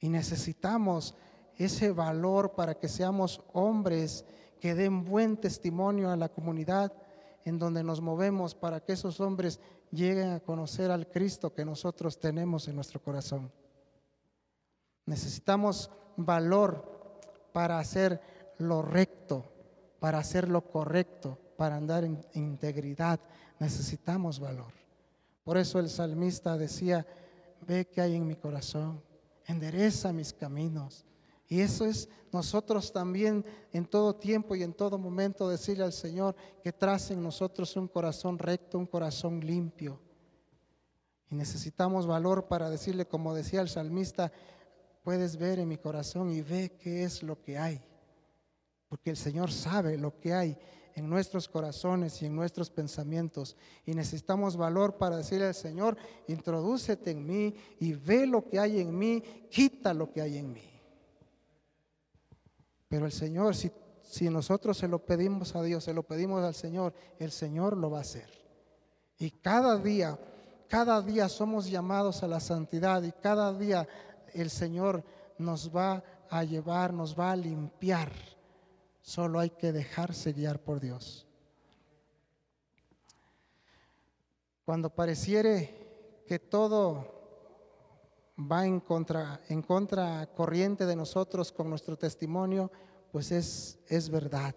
Y 0.00 0.08
necesitamos 0.08 1.14
ese 1.56 1.92
valor 1.92 2.52
para 2.52 2.74
que 2.74 2.88
seamos 2.88 3.42
hombres 3.52 4.24
que 4.60 4.74
den 4.74 5.04
buen 5.04 5.36
testimonio 5.36 6.10
a 6.10 6.16
la 6.16 6.28
comunidad 6.28 6.92
en 7.44 7.58
donde 7.58 7.84
nos 7.84 8.00
movemos 8.00 8.54
para 8.54 8.80
que 8.80 8.92
esos 8.92 9.20
hombres 9.20 9.60
lleguen 9.90 10.30
a 10.32 10.40
conocer 10.40 10.90
al 10.90 11.06
Cristo 11.08 11.54
que 11.54 11.64
nosotros 11.64 12.18
tenemos 12.18 12.66
en 12.68 12.74
nuestro 12.74 13.00
corazón. 13.00 13.52
Necesitamos 15.06 15.90
valor 16.16 17.20
para 17.52 17.78
hacer 17.78 18.20
lo 18.58 18.82
recto, 18.82 19.44
para 20.00 20.18
hacer 20.18 20.48
lo 20.48 20.62
correcto, 20.62 21.38
para 21.56 21.76
andar 21.76 22.04
en 22.04 22.24
integridad. 22.32 23.20
Necesitamos 23.58 24.40
valor. 24.40 24.83
Por 25.44 25.58
eso 25.58 25.78
el 25.78 25.90
salmista 25.90 26.56
decía, 26.56 27.06
ve 27.60 27.86
que 27.86 28.00
hay 28.00 28.16
en 28.16 28.26
mi 28.26 28.34
corazón, 28.34 29.02
endereza 29.46 30.12
mis 30.12 30.32
caminos. 30.32 31.04
Y 31.46 31.60
eso 31.60 31.84
es 31.84 32.08
nosotros 32.32 32.92
también 32.92 33.44
en 33.70 33.84
todo 33.84 34.16
tiempo 34.16 34.56
y 34.56 34.62
en 34.62 34.72
todo 34.72 34.98
momento 34.98 35.48
decirle 35.48 35.84
al 35.84 35.92
Señor 35.92 36.34
que 36.62 36.72
trace 36.72 37.12
en 37.12 37.22
nosotros 37.22 37.76
un 37.76 37.86
corazón 37.86 38.38
recto, 38.38 38.78
un 38.78 38.86
corazón 38.86 39.40
limpio. 39.40 40.00
Y 41.30 41.34
necesitamos 41.34 42.06
valor 42.06 42.48
para 42.48 42.70
decirle, 42.70 43.06
como 43.06 43.34
decía 43.34 43.60
el 43.60 43.68
salmista, 43.68 44.32
puedes 45.02 45.36
ver 45.36 45.58
en 45.58 45.68
mi 45.68 45.76
corazón 45.76 46.30
y 46.30 46.40
ve 46.40 46.76
qué 46.80 47.04
es 47.04 47.22
lo 47.22 47.40
que 47.42 47.58
hay. 47.58 47.82
Porque 48.88 49.10
el 49.10 49.16
Señor 49.16 49.52
sabe 49.52 49.98
lo 49.98 50.18
que 50.18 50.32
hay 50.32 50.56
en 50.94 51.08
nuestros 51.08 51.48
corazones 51.48 52.22
y 52.22 52.26
en 52.26 52.36
nuestros 52.36 52.70
pensamientos. 52.70 53.56
Y 53.84 53.94
necesitamos 53.94 54.56
valor 54.56 54.96
para 54.96 55.16
decirle 55.16 55.46
al 55.46 55.54
Señor, 55.54 55.96
introdúcete 56.28 57.10
en 57.10 57.26
mí 57.26 57.54
y 57.80 57.92
ve 57.94 58.26
lo 58.26 58.48
que 58.48 58.58
hay 58.58 58.80
en 58.80 58.96
mí, 58.96 59.22
quita 59.50 59.92
lo 59.92 60.10
que 60.10 60.20
hay 60.20 60.38
en 60.38 60.52
mí. 60.52 60.70
Pero 62.88 63.06
el 63.06 63.12
Señor, 63.12 63.56
si, 63.56 63.72
si 64.02 64.30
nosotros 64.30 64.78
se 64.78 64.88
lo 64.88 65.00
pedimos 65.04 65.56
a 65.56 65.62
Dios, 65.62 65.84
se 65.84 65.94
lo 65.94 66.04
pedimos 66.04 66.44
al 66.44 66.54
Señor, 66.54 66.94
el 67.18 67.32
Señor 67.32 67.76
lo 67.76 67.90
va 67.90 67.98
a 67.98 68.02
hacer. 68.02 68.28
Y 69.18 69.30
cada 69.30 69.76
día, 69.78 70.18
cada 70.68 71.00
día 71.02 71.28
somos 71.28 71.68
llamados 71.68 72.22
a 72.22 72.28
la 72.28 72.40
santidad 72.40 73.02
y 73.02 73.12
cada 73.12 73.52
día 73.52 73.88
el 74.32 74.50
Señor 74.50 75.04
nos 75.38 75.74
va 75.74 76.04
a 76.30 76.44
llevar, 76.44 76.92
nos 76.92 77.18
va 77.18 77.32
a 77.32 77.36
limpiar. 77.36 78.12
Solo 79.04 79.38
hay 79.38 79.50
que 79.50 79.70
dejarse 79.70 80.32
guiar 80.32 80.58
por 80.58 80.80
Dios. 80.80 81.26
Cuando 84.64 84.88
pareciere 84.88 86.22
que 86.26 86.38
todo 86.38 87.04
va 88.38 88.64
en 88.64 88.80
contra, 88.80 89.42
en 89.50 89.60
contra 89.60 90.26
corriente 90.34 90.86
de 90.86 90.96
nosotros 90.96 91.52
con 91.52 91.68
nuestro 91.68 91.98
testimonio, 91.98 92.72
pues 93.12 93.30
es, 93.30 93.78
es 93.88 94.08
verdad. 94.08 94.54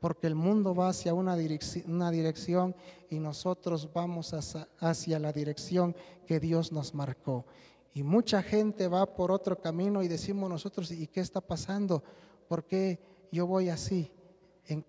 Porque 0.00 0.28
el 0.28 0.34
mundo 0.34 0.74
va 0.74 0.88
hacia 0.88 1.12
una 1.12 1.36
dirección, 1.36 1.84
una 1.94 2.10
dirección 2.10 2.74
y 3.10 3.18
nosotros 3.18 3.92
vamos 3.92 4.32
hacia, 4.32 4.66
hacia 4.78 5.18
la 5.18 5.30
dirección 5.30 5.94
que 6.26 6.40
Dios 6.40 6.72
nos 6.72 6.94
marcó. 6.94 7.44
Y 7.92 8.02
mucha 8.02 8.42
gente 8.42 8.88
va 8.88 9.04
por 9.04 9.30
otro 9.30 9.60
camino 9.60 10.02
y 10.02 10.08
decimos 10.08 10.48
nosotros, 10.48 10.90
¿y 10.90 11.06
qué 11.06 11.20
está 11.20 11.42
pasando? 11.42 12.02
¿Por 12.48 12.64
qué 12.64 13.13
yo 13.34 13.46
voy 13.46 13.68
así? 13.68 14.10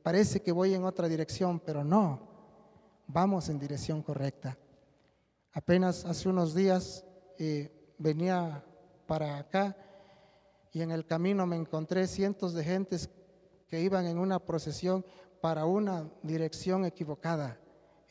parece 0.04 0.42
que 0.42 0.54
voy 0.54 0.74
en 0.74 0.86
otra 0.86 1.10
dirección, 1.10 1.60
pero 1.60 1.84
no, 1.84 2.22
vamos 3.08 3.50
en 3.50 3.60
dirección 3.60 4.02
correcta. 4.02 4.58
Apenas 5.52 6.06
hace 6.06 6.30
unos 6.30 6.54
días 6.54 7.04
eh, 7.38 7.94
venía 7.98 8.64
para 9.08 9.38
acá 9.38 9.76
y 10.72 10.82
en 10.82 10.92
el 10.92 11.06
camino 11.06 11.46
me 11.46 11.56
encontré 11.56 12.08
cientos 12.08 12.54
de 12.54 12.64
gentes 12.64 13.10
que 13.68 13.82
iban 13.82 14.06
en 14.06 14.18
una 14.18 14.40
procesión 14.40 15.04
para 15.42 15.66
una 15.66 16.10
dirección 16.22 16.86
equivocada 16.86 17.60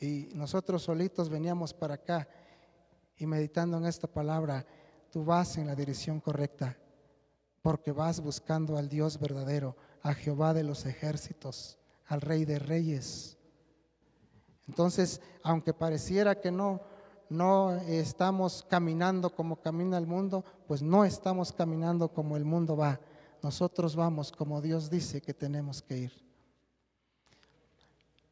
y 0.01 0.29
nosotros 0.35 0.83
solitos 0.83 1.29
veníamos 1.29 1.73
para 1.73 1.95
acá 1.95 2.29
y 3.17 3.27
meditando 3.27 3.79
en 3.79 3.87
esta 3.87 4.09
palabra, 4.09 4.67
tú 5.11 5.25
vas 5.25 5.57
en 5.57 5.67
la 5.69 5.75
dirección 5.75 6.21
correcta, 6.21 6.77
porque 7.63 7.93
vas 7.93 8.21
buscando 8.21 8.77
al 8.77 8.89
Dios 8.89 9.19
verdadero, 9.19 9.77
a 10.05 10.15
Jehová 10.15 10.55
de 10.55 10.63
los 10.63 10.87
ejércitos, 10.87 11.77
al 12.07 12.21
Rey 12.21 12.45
de 12.45 12.61
Reyes. 12.61 13.37
Entonces, 14.69 15.21
aunque 15.43 15.75
pareciera 15.75 16.41
que 16.41 16.53
no, 16.53 16.81
no 17.29 17.75
estamos 17.89 18.65
caminando 18.69 19.35
como 19.35 19.57
camina 19.57 19.99
el 19.99 20.07
mundo, 20.07 20.45
pues 20.69 20.81
no 20.81 21.05
estamos 21.05 21.51
caminando 21.51 22.09
como 22.09 22.37
el 22.37 22.45
mundo 22.45 22.77
va. 22.77 23.01
Nosotros 23.43 23.97
vamos 23.97 24.31
como 24.31 24.63
Dios 24.63 24.89
dice 24.89 25.21
que 25.21 25.35
tenemos 25.35 25.83
que 25.83 25.99
ir. 25.99 26.13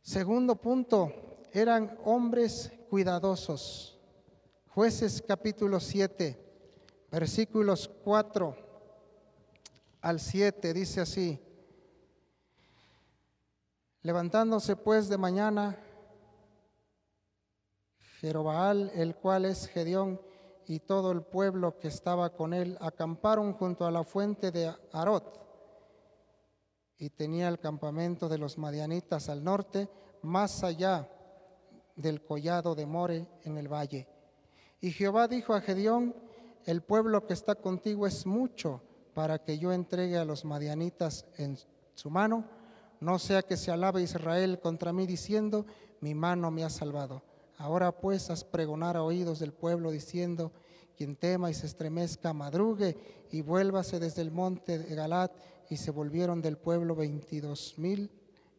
Segundo 0.00 0.54
punto, 0.54 1.12
eran 1.52 1.98
hombres 2.04 2.70
cuidadosos. 2.88 3.98
Jueces 4.68 5.20
capítulo 5.26 5.80
7 5.80 6.42
versículos 7.12 7.90
4 8.04 8.56
al 10.00 10.18
7, 10.18 10.72
dice 10.72 11.02
así, 11.02 11.38
levantándose 14.02 14.76
pues 14.76 15.08
de 15.08 15.18
mañana, 15.18 15.78
Jerobaal, 18.20 18.90
el 18.94 19.16
cual 19.16 19.44
es 19.44 19.66
Gedeón, 19.68 20.20
y 20.66 20.80
todo 20.80 21.10
el 21.10 21.22
pueblo 21.22 21.78
que 21.78 21.88
estaba 21.88 22.30
con 22.30 22.54
él, 22.54 22.78
acamparon 22.80 23.52
junto 23.52 23.84
a 23.84 23.90
la 23.90 24.04
fuente 24.04 24.50
de 24.50 24.72
Arot, 24.92 25.40
y 26.98 27.10
tenía 27.10 27.48
el 27.48 27.58
campamento 27.58 28.28
de 28.28 28.38
los 28.38 28.58
madianitas 28.58 29.28
al 29.28 29.42
norte, 29.42 29.88
más 30.22 30.62
allá 30.62 31.08
del 31.96 32.22
collado 32.24 32.74
de 32.74 32.86
More 32.86 33.26
en 33.44 33.58
el 33.58 33.66
valle. 33.66 34.06
Y 34.80 34.92
Jehová 34.92 35.26
dijo 35.26 35.54
a 35.54 35.60
Gedeón, 35.60 36.14
el 36.64 36.82
pueblo 36.82 37.26
que 37.26 37.32
está 37.32 37.56
contigo 37.56 38.06
es 38.06 38.24
mucho 38.24 38.82
para 39.14 39.38
que 39.42 39.58
yo 39.58 39.72
entregue 39.72 40.16
a 40.16 40.24
los 40.24 40.44
madianitas 40.44 41.26
en 41.38 41.58
su 41.94 42.08
mano, 42.08 42.44
no 43.02 43.18
sea 43.18 43.42
que 43.42 43.56
se 43.56 43.72
alabe 43.72 44.00
Israel 44.00 44.60
contra 44.60 44.92
mí 44.92 45.06
diciendo, 45.06 45.66
mi 46.00 46.14
mano 46.14 46.52
me 46.52 46.62
ha 46.62 46.70
salvado. 46.70 47.24
Ahora 47.58 47.90
pues 47.90 48.30
haz 48.30 48.44
pregonar 48.44 48.96
a 48.96 49.02
oídos 49.02 49.40
del 49.40 49.52
pueblo 49.52 49.90
diciendo, 49.90 50.52
quien 50.96 51.16
tema 51.16 51.50
y 51.50 51.54
se 51.54 51.66
estremezca, 51.66 52.32
madrugue 52.32 53.26
y 53.32 53.42
vuélvase 53.42 53.98
desde 53.98 54.22
el 54.22 54.30
monte 54.30 54.78
de 54.78 54.94
Galat. 54.94 55.32
Y 55.68 55.78
se 55.78 55.90
volvieron 55.90 56.40
del 56.40 56.58
pueblo 56.58 56.94
veintidós 56.94 57.74
mil 57.76 58.08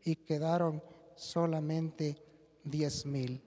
y 0.04 0.18
quedaron 0.18 0.84
solamente 1.16 2.22
diez 2.66 3.06
mil. 3.06 3.42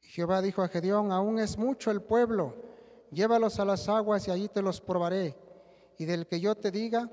Jehová 0.00 0.40
dijo 0.40 0.62
a 0.62 0.68
Gedeón, 0.68 1.12
aún 1.12 1.38
es 1.40 1.58
mucho 1.58 1.90
el 1.90 2.00
pueblo, 2.00 2.54
llévalos 3.10 3.58
a 3.58 3.64
las 3.64 3.88
aguas 3.88 4.28
y 4.28 4.30
allí 4.30 4.48
te 4.48 4.62
los 4.62 4.80
probaré. 4.80 5.36
Y 5.98 6.06
del 6.06 6.26
que 6.26 6.40
yo 6.40 6.54
te 6.54 6.70
diga, 6.70 7.10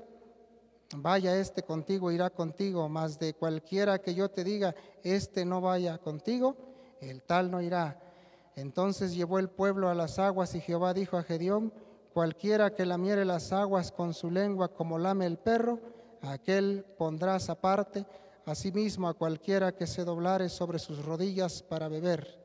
vaya 0.96 1.36
este 1.36 1.62
contigo, 1.62 2.10
irá 2.10 2.30
contigo, 2.30 2.88
mas 2.88 3.18
de 3.18 3.34
cualquiera 3.34 3.98
que 3.98 4.14
yo 4.14 4.28
te 4.28 4.44
diga, 4.44 4.74
este 5.02 5.44
no 5.44 5.60
vaya 5.60 5.98
contigo, 5.98 6.56
el 7.00 7.22
tal 7.22 7.50
no 7.50 7.60
irá. 7.60 8.00
Entonces 8.56 9.14
llevó 9.14 9.38
el 9.38 9.48
pueblo 9.48 9.88
a 9.88 9.94
las 9.94 10.18
aguas 10.18 10.54
y 10.54 10.60
Jehová 10.60 10.92
dijo 10.94 11.16
a 11.16 11.22
Gedeón, 11.22 11.72
cualquiera 12.12 12.74
que 12.74 12.84
lamiere 12.84 13.24
las 13.24 13.52
aguas 13.52 13.90
con 13.90 14.12
su 14.12 14.30
lengua 14.30 14.68
como 14.68 14.98
lame 14.98 15.26
el 15.26 15.38
perro, 15.38 15.80
aquel 16.20 16.84
pondrás 16.98 17.48
aparte, 17.48 18.06
asimismo 18.44 19.08
a 19.08 19.14
cualquiera 19.14 19.72
que 19.72 19.86
se 19.86 20.04
doblare 20.04 20.48
sobre 20.48 20.78
sus 20.78 21.04
rodillas 21.04 21.62
para 21.62 21.88
beber. 21.88 22.40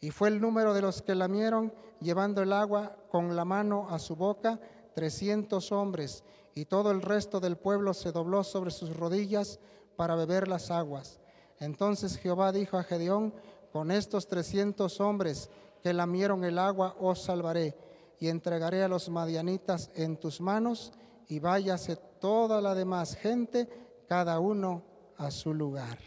Y 0.00 0.10
fue 0.10 0.28
el 0.28 0.40
número 0.40 0.74
de 0.74 0.82
los 0.82 1.02
que 1.02 1.14
lamieron, 1.14 1.72
llevando 2.00 2.42
el 2.42 2.52
agua 2.52 2.96
con 3.10 3.34
la 3.34 3.44
mano 3.44 3.88
a 3.90 3.98
su 3.98 4.16
boca, 4.16 4.60
trescientos 4.94 5.72
hombres, 5.72 6.24
y 6.56 6.64
todo 6.64 6.90
el 6.90 7.02
resto 7.02 7.38
del 7.38 7.58
pueblo 7.58 7.92
se 7.92 8.12
dobló 8.12 8.42
sobre 8.42 8.70
sus 8.70 8.96
rodillas 8.96 9.60
para 9.94 10.16
beber 10.16 10.48
las 10.48 10.70
aguas. 10.70 11.20
Entonces 11.60 12.16
Jehová 12.16 12.50
dijo 12.50 12.78
a 12.78 12.82
Gedeón, 12.82 13.34
con 13.72 13.90
estos 13.90 14.26
trescientos 14.26 14.98
hombres 14.98 15.50
que 15.82 15.92
lamieron 15.92 16.44
el 16.44 16.58
agua 16.58 16.96
os 16.98 17.22
salvaré, 17.22 17.76
y 18.18 18.28
entregaré 18.28 18.82
a 18.82 18.88
los 18.88 19.10
madianitas 19.10 19.90
en 19.94 20.16
tus 20.16 20.40
manos, 20.40 20.94
y 21.28 21.40
váyase 21.40 21.96
toda 21.96 22.62
la 22.62 22.74
demás 22.74 23.16
gente, 23.16 23.68
cada 24.08 24.40
uno 24.40 24.82
a 25.18 25.30
su 25.30 25.52
lugar. 25.52 25.98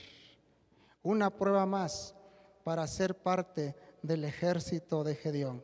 Una 1.03 1.29
prueba 1.29 1.67
más 1.67 2.15
para 2.63 2.87
ser 2.87 3.13
parte 3.13 3.75
del 4.01 4.25
ejército 4.25 5.03
de 5.03 5.13
Gedeón. 5.13 5.63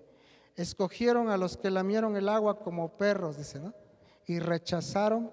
Escogieron 0.56 1.30
a 1.30 1.38
los 1.38 1.58
que 1.58 1.72
lamieron 1.72 2.16
el 2.18 2.30
agua 2.30 2.60
como 2.60 2.98
perros, 2.98 3.38
dice, 3.38 3.60
¿no? 3.60 3.74
Y 4.28 4.40
rechazaron 4.40 5.32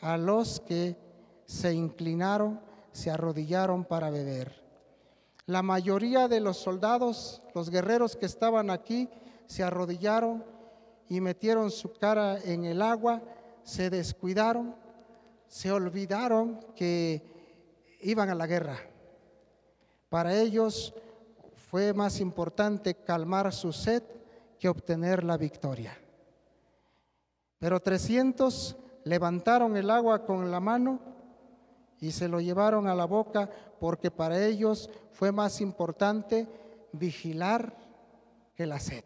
a 0.00 0.16
los 0.16 0.60
que 0.60 0.96
se 1.44 1.72
inclinaron, 1.72 2.60
se 2.92 3.10
arrodillaron 3.10 3.84
para 3.84 4.10
beber. 4.10 4.62
La 5.46 5.62
mayoría 5.62 6.28
de 6.28 6.40
los 6.40 6.56
soldados, 6.56 7.42
los 7.54 7.68
guerreros 7.68 8.16
que 8.16 8.26
estaban 8.26 8.70
aquí, 8.70 9.08
se 9.46 9.62
arrodillaron 9.62 10.44
y 11.08 11.20
metieron 11.20 11.70
su 11.70 11.92
cara 11.92 12.38
en 12.42 12.64
el 12.64 12.80
agua, 12.80 13.20
se 13.64 13.90
descuidaron, 13.90 14.74
se 15.46 15.70
olvidaron 15.70 16.60
que 16.74 17.22
iban 18.00 18.30
a 18.30 18.34
la 18.34 18.46
guerra. 18.46 18.78
Para 20.08 20.34
ellos 20.34 20.94
fue 21.70 21.92
más 21.92 22.20
importante 22.20 22.94
calmar 22.94 23.52
su 23.52 23.72
sed 23.72 24.02
que 24.58 24.68
obtener 24.68 25.24
la 25.24 25.36
victoria. 25.36 25.98
Pero 27.62 27.78
300 27.78 28.74
levantaron 29.04 29.76
el 29.76 29.88
agua 29.88 30.26
con 30.26 30.50
la 30.50 30.58
mano 30.58 30.98
y 32.00 32.10
se 32.10 32.26
lo 32.26 32.40
llevaron 32.40 32.88
a 32.88 32.94
la 32.96 33.04
boca 33.04 33.48
porque 33.78 34.10
para 34.10 34.44
ellos 34.44 34.90
fue 35.12 35.30
más 35.30 35.60
importante 35.60 36.48
vigilar 36.90 37.72
que 38.56 38.66
la 38.66 38.80
sed. 38.80 39.04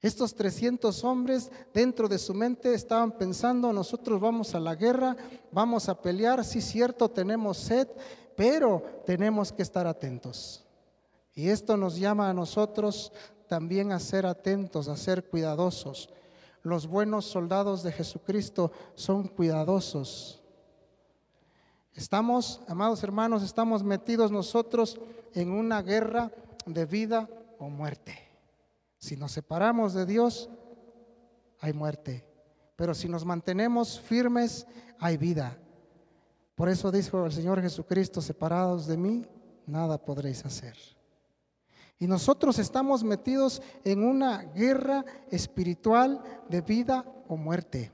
Estos 0.00 0.34
300 0.34 1.04
hombres 1.04 1.52
dentro 1.72 2.08
de 2.08 2.18
su 2.18 2.34
mente 2.34 2.74
estaban 2.74 3.12
pensando, 3.12 3.72
nosotros 3.72 4.20
vamos 4.20 4.52
a 4.56 4.58
la 4.58 4.74
guerra, 4.74 5.16
vamos 5.52 5.88
a 5.88 6.02
pelear, 6.02 6.44
sí 6.44 6.60
cierto, 6.60 7.08
tenemos 7.08 7.58
sed, 7.58 7.86
pero 8.34 8.82
tenemos 9.06 9.52
que 9.52 9.62
estar 9.62 9.86
atentos. 9.86 10.66
Y 11.32 11.48
esto 11.48 11.76
nos 11.76 11.96
llama 11.96 12.28
a 12.28 12.34
nosotros 12.34 13.12
también 13.46 13.92
a 13.92 14.00
ser 14.00 14.26
atentos, 14.26 14.88
a 14.88 14.96
ser 14.96 15.28
cuidadosos, 15.28 16.08
Los 16.62 16.86
buenos 16.86 17.24
soldados 17.24 17.82
de 17.82 17.92
Jesucristo 17.92 18.70
son 18.94 19.26
cuidadosos. 19.28 20.42
Estamos, 21.94 22.62
amados 22.68 23.02
hermanos, 23.02 23.42
estamos 23.42 23.82
metidos 23.82 24.30
nosotros 24.30 25.00
en 25.34 25.50
una 25.50 25.82
guerra 25.82 26.30
de 26.64 26.86
vida 26.86 27.28
o 27.58 27.68
muerte. 27.68 28.16
Si 28.96 29.16
nos 29.16 29.32
separamos 29.32 29.92
de 29.92 30.06
Dios, 30.06 30.48
hay 31.60 31.72
muerte. 31.72 32.24
Pero 32.76 32.94
si 32.94 33.08
nos 33.08 33.24
mantenemos 33.24 34.00
firmes, 34.00 34.66
hay 34.98 35.16
vida. 35.16 35.58
Por 36.54 36.68
eso 36.68 36.92
dijo 36.92 37.26
el 37.26 37.32
Señor 37.32 37.60
Jesucristo, 37.60 38.20
separados 38.20 38.86
de 38.86 38.96
mí, 38.96 39.26
nada 39.66 39.98
podréis 39.98 40.44
hacer. 40.46 40.76
Y 42.02 42.08
nosotros 42.08 42.58
estamos 42.58 43.04
metidos 43.04 43.62
en 43.84 44.02
una 44.02 44.42
guerra 44.42 45.04
espiritual 45.30 46.20
de 46.48 46.60
vida 46.60 47.04
o 47.28 47.36
muerte. 47.36 47.92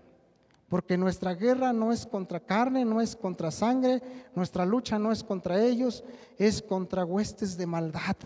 Porque 0.70 0.96
nuestra 0.96 1.34
guerra 1.34 1.74
no 1.74 1.92
es 1.92 2.06
contra 2.06 2.40
carne, 2.40 2.86
no 2.86 3.02
es 3.02 3.14
contra 3.14 3.50
sangre, 3.50 4.00
nuestra 4.34 4.64
lucha 4.64 4.98
no 4.98 5.12
es 5.12 5.22
contra 5.22 5.60
ellos, 5.62 6.04
es 6.38 6.62
contra 6.62 7.04
huestes 7.04 7.58
de 7.58 7.66
maldad 7.66 8.16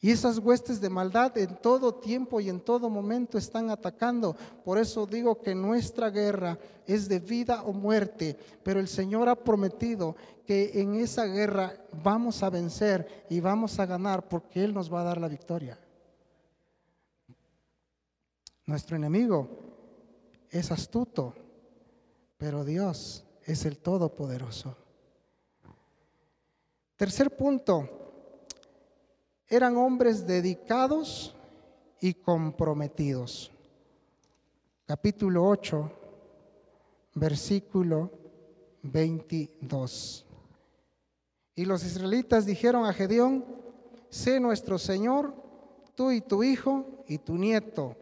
y 0.00 0.12
esas 0.12 0.38
huestes 0.38 0.80
de 0.80 0.90
maldad 0.90 1.36
en 1.38 1.56
todo 1.56 1.94
tiempo 1.96 2.40
y 2.40 2.48
en 2.48 2.60
todo 2.60 2.88
momento 2.88 3.36
están 3.36 3.68
atacando. 3.70 4.36
Por 4.64 4.78
eso 4.78 5.06
digo 5.06 5.40
que 5.40 5.56
nuestra 5.56 6.10
guerra 6.10 6.56
es 6.86 7.08
de 7.08 7.18
vida 7.18 7.64
o 7.64 7.72
muerte, 7.72 8.36
pero 8.62 8.78
el 8.78 8.86
Señor 8.86 9.28
ha 9.28 9.34
prometido 9.34 10.14
que 10.46 10.80
en 10.80 10.94
esa 10.94 11.24
guerra 11.24 11.74
vamos 12.02 12.44
a 12.44 12.50
vencer 12.50 13.26
y 13.28 13.40
vamos 13.40 13.80
a 13.80 13.86
ganar 13.86 14.28
porque 14.28 14.62
Él 14.62 14.72
nos 14.72 14.92
va 14.92 15.00
a 15.00 15.04
dar 15.04 15.20
la 15.20 15.28
victoria. 15.28 15.78
Nuestro 18.66 18.96
enemigo 18.96 19.48
es 20.48 20.70
astuto, 20.70 21.34
pero 22.36 22.64
Dios 22.64 23.24
es 23.42 23.64
el 23.64 23.78
Todopoderoso. 23.78 24.76
Tercer 26.96 27.36
punto, 27.36 28.07
eran 29.48 29.76
hombres 29.76 30.26
dedicados 30.26 31.34
y 32.00 32.14
comprometidos. 32.14 33.50
Capítulo 34.86 35.46
8, 35.46 35.90
versículo 37.14 38.10
22. 38.82 40.26
Y 41.54 41.64
los 41.64 41.84
israelitas 41.84 42.46
dijeron 42.46 42.84
a 42.84 42.92
Gedeón, 42.92 43.44
sé 44.10 44.38
nuestro 44.38 44.78
Señor, 44.78 45.34
tú 45.94 46.10
y 46.10 46.20
tu 46.20 46.42
hijo 46.42 47.04
y 47.08 47.18
tu 47.18 47.36
nieto, 47.36 47.96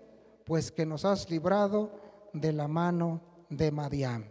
pues 0.44 0.70
que 0.70 0.84
nos 0.84 1.04
has 1.04 1.30
librado 1.30 1.90
de 2.32 2.52
la 2.52 2.68
mano 2.68 3.20
de 3.48 3.70
Madián. 3.70 4.28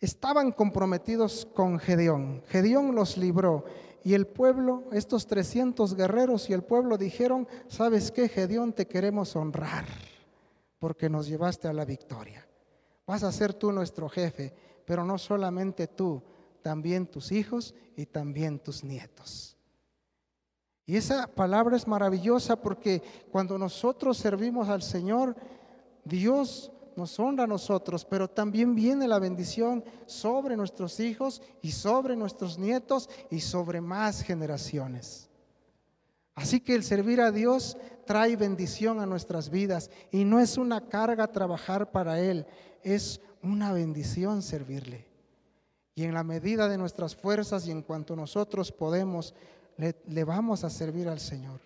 Estaban 0.00 0.52
comprometidos 0.52 1.46
con 1.54 1.78
Gedeón. 1.78 2.42
Gedeón 2.48 2.94
los 2.94 3.16
libró 3.16 3.64
y 4.04 4.14
el 4.14 4.26
pueblo, 4.26 4.84
estos 4.92 5.26
300 5.26 5.94
guerreros 5.94 6.50
y 6.50 6.52
el 6.52 6.62
pueblo 6.62 6.98
dijeron, 6.98 7.46
¿sabes 7.68 8.10
qué, 8.10 8.28
Gedeón? 8.28 8.72
Te 8.72 8.86
queremos 8.86 9.36
honrar 9.36 9.84
porque 10.78 11.08
nos 11.08 11.28
llevaste 11.28 11.68
a 11.68 11.72
la 11.72 11.84
victoria. 11.84 12.46
Vas 13.06 13.22
a 13.22 13.32
ser 13.32 13.54
tú 13.54 13.70
nuestro 13.70 14.08
jefe, 14.08 14.52
pero 14.84 15.04
no 15.04 15.18
solamente 15.18 15.86
tú, 15.86 16.22
también 16.62 17.06
tus 17.06 17.30
hijos 17.32 17.74
y 17.96 18.06
también 18.06 18.58
tus 18.58 18.82
nietos. 18.82 19.56
Y 20.84 20.96
esa 20.96 21.28
palabra 21.28 21.76
es 21.76 21.86
maravillosa 21.86 22.56
porque 22.56 23.02
cuando 23.30 23.56
nosotros 23.56 24.16
servimos 24.16 24.68
al 24.68 24.82
Señor, 24.82 25.36
Dios 26.04 26.72
nos 26.96 27.18
honra 27.18 27.44
a 27.44 27.48
nosotros, 27.48 28.04
pero 28.04 28.28
también 28.28 28.74
viene 28.74 29.08
la 29.08 29.18
bendición 29.18 29.84
sobre 30.06 30.56
nuestros 30.56 31.00
hijos 31.00 31.42
y 31.62 31.72
sobre 31.72 32.16
nuestros 32.16 32.58
nietos 32.58 33.08
y 33.30 33.40
sobre 33.40 33.80
más 33.80 34.22
generaciones. 34.22 35.28
Así 36.34 36.60
que 36.60 36.74
el 36.74 36.82
servir 36.82 37.20
a 37.20 37.30
Dios 37.30 37.76
trae 38.06 38.36
bendición 38.36 39.00
a 39.00 39.06
nuestras 39.06 39.50
vidas 39.50 39.90
y 40.10 40.24
no 40.24 40.40
es 40.40 40.56
una 40.56 40.88
carga 40.88 41.26
trabajar 41.30 41.90
para 41.92 42.20
Él, 42.20 42.46
es 42.82 43.20
una 43.42 43.72
bendición 43.72 44.42
servirle. 44.42 45.06
Y 45.94 46.04
en 46.04 46.14
la 46.14 46.24
medida 46.24 46.68
de 46.68 46.78
nuestras 46.78 47.14
fuerzas 47.14 47.66
y 47.66 47.70
en 47.70 47.82
cuanto 47.82 48.16
nosotros 48.16 48.72
podemos, 48.72 49.34
le, 49.76 49.94
le 50.06 50.24
vamos 50.24 50.64
a 50.64 50.70
servir 50.70 51.08
al 51.08 51.20
Señor. 51.20 51.60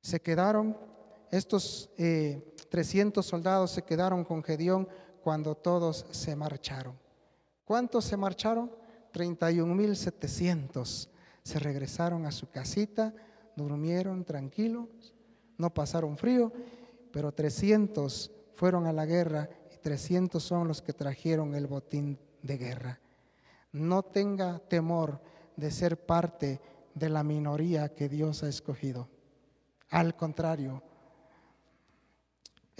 Se 0.00 0.20
quedaron 0.20 0.76
estos 1.32 1.90
300 1.96 3.26
eh, 3.26 3.28
soldados 3.28 3.70
se 3.70 3.82
quedaron 3.82 4.22
con 4.22 4.44
Gedeón 4.44 4.86
cuando 5.24 5.54
todos 5.54 6.04
se 6.10 6.36
marcharon. 6.36 6.94
¿Cuántos 7.64 8.04
se 8.04 8.18
marcharon? 8.18 8.70
31.700. 9.14 11.08
Se 11.42 11.58
regresaron 11.58 12.26
a 12.26 12.32
su 12.32 12.50
casita, 12.50 13.14
durmieron 13.56 14.24
tranquilos, 14.24 14.88
no 15.56 15.72
pasaron 15.72 16.18
frío, 16.18 16.52
pero 17.10 17.32
300 17.32 18.30
fueron 18.54 18.86
a 18.86 18.92
la 18.92 19.06
guerra 19.06 19.48
y 19.74 19.78
300 19.78 20.42
son 20.42 20.68
los 20.68 20.82
que 20.82 20.92
trajeron 20.92 21.54
el 21.54 21.66
botín 21.66 22.18
de 22.42 22.58
guerra. 22.58 23.00
No 23.72 24.02
tenga 24.02 24.58
temor 24.58 25.18
de 25.56 25.70
ser 25.70 26.04
parte 26.04 26.60
de 26.94 27.08
la 27.08 27.22
minoría 27.24 27.94
que 27.94 28.10
Dios 28.10 28.42
ha 28.42 28.48
escogido. 28.48 29.08
Al 29.88 30.14
contrario, 30.14 30.82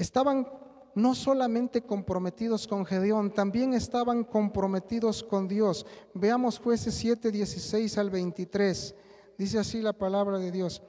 estaban 0.03 0.47
no 0.95 1.15
solamente 1.15 1.83
comprometidos 1.83 2.67
con 2.67 2.85
Gedeón, 2.85 3.33
también 3.33 3.73
estaban 3.73 4.25
comprometidos 4.25 5.23
con 5.23 5.49
Dios. 5.49 5.87
Veamos 6.13 6.59
jueces 6.59 6.95
7, 6.95 7.31
16 7.31 7.97
al 7.99 8.11
23. 8.11 8.95
Dice 9.39 9.59
así 9.59 9.81
la 9.81 9.95
palabra 9.95 10.39
de 10.39 10.51
Dios. 10.51 10.83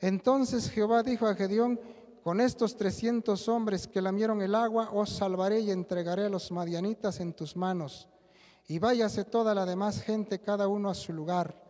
Entonces 0.00 0.70
Jehová 0.70 1.02
dijo 1.02 1.26
a 1.26 1.34
Gedeón, 1.34 1.78
con 2.24 2.40
estos 2.40 2.76
trescientos 2.76 3.48
hombres 3.48 3.86
que 3.86 4.02
lamieron 4.02 4.42
el 4.42 4.54
agua, 4.56 4.90
os 4.92 5.10
salvaré 5.10 5.60
y 5.60 5.70
entregaré 5.70 6.24
a 6.24 6.28
los 6.28 6.50
madianitas 6.50 7.20
en 7.20 7.32
tus 7.32 7.56
manos. 7.56 8.08
Y 8.66 8.80
váyase 8.80 9.24
toda 9.24 9.54
la 9.54 9.64
demás 9.64 10.02
gente, 10.02 10.40
cada 10.40 10.66
uno 10.66 10.90
a 10.90 10.94
su 10.94 11.12
lugar. 11.12 11.62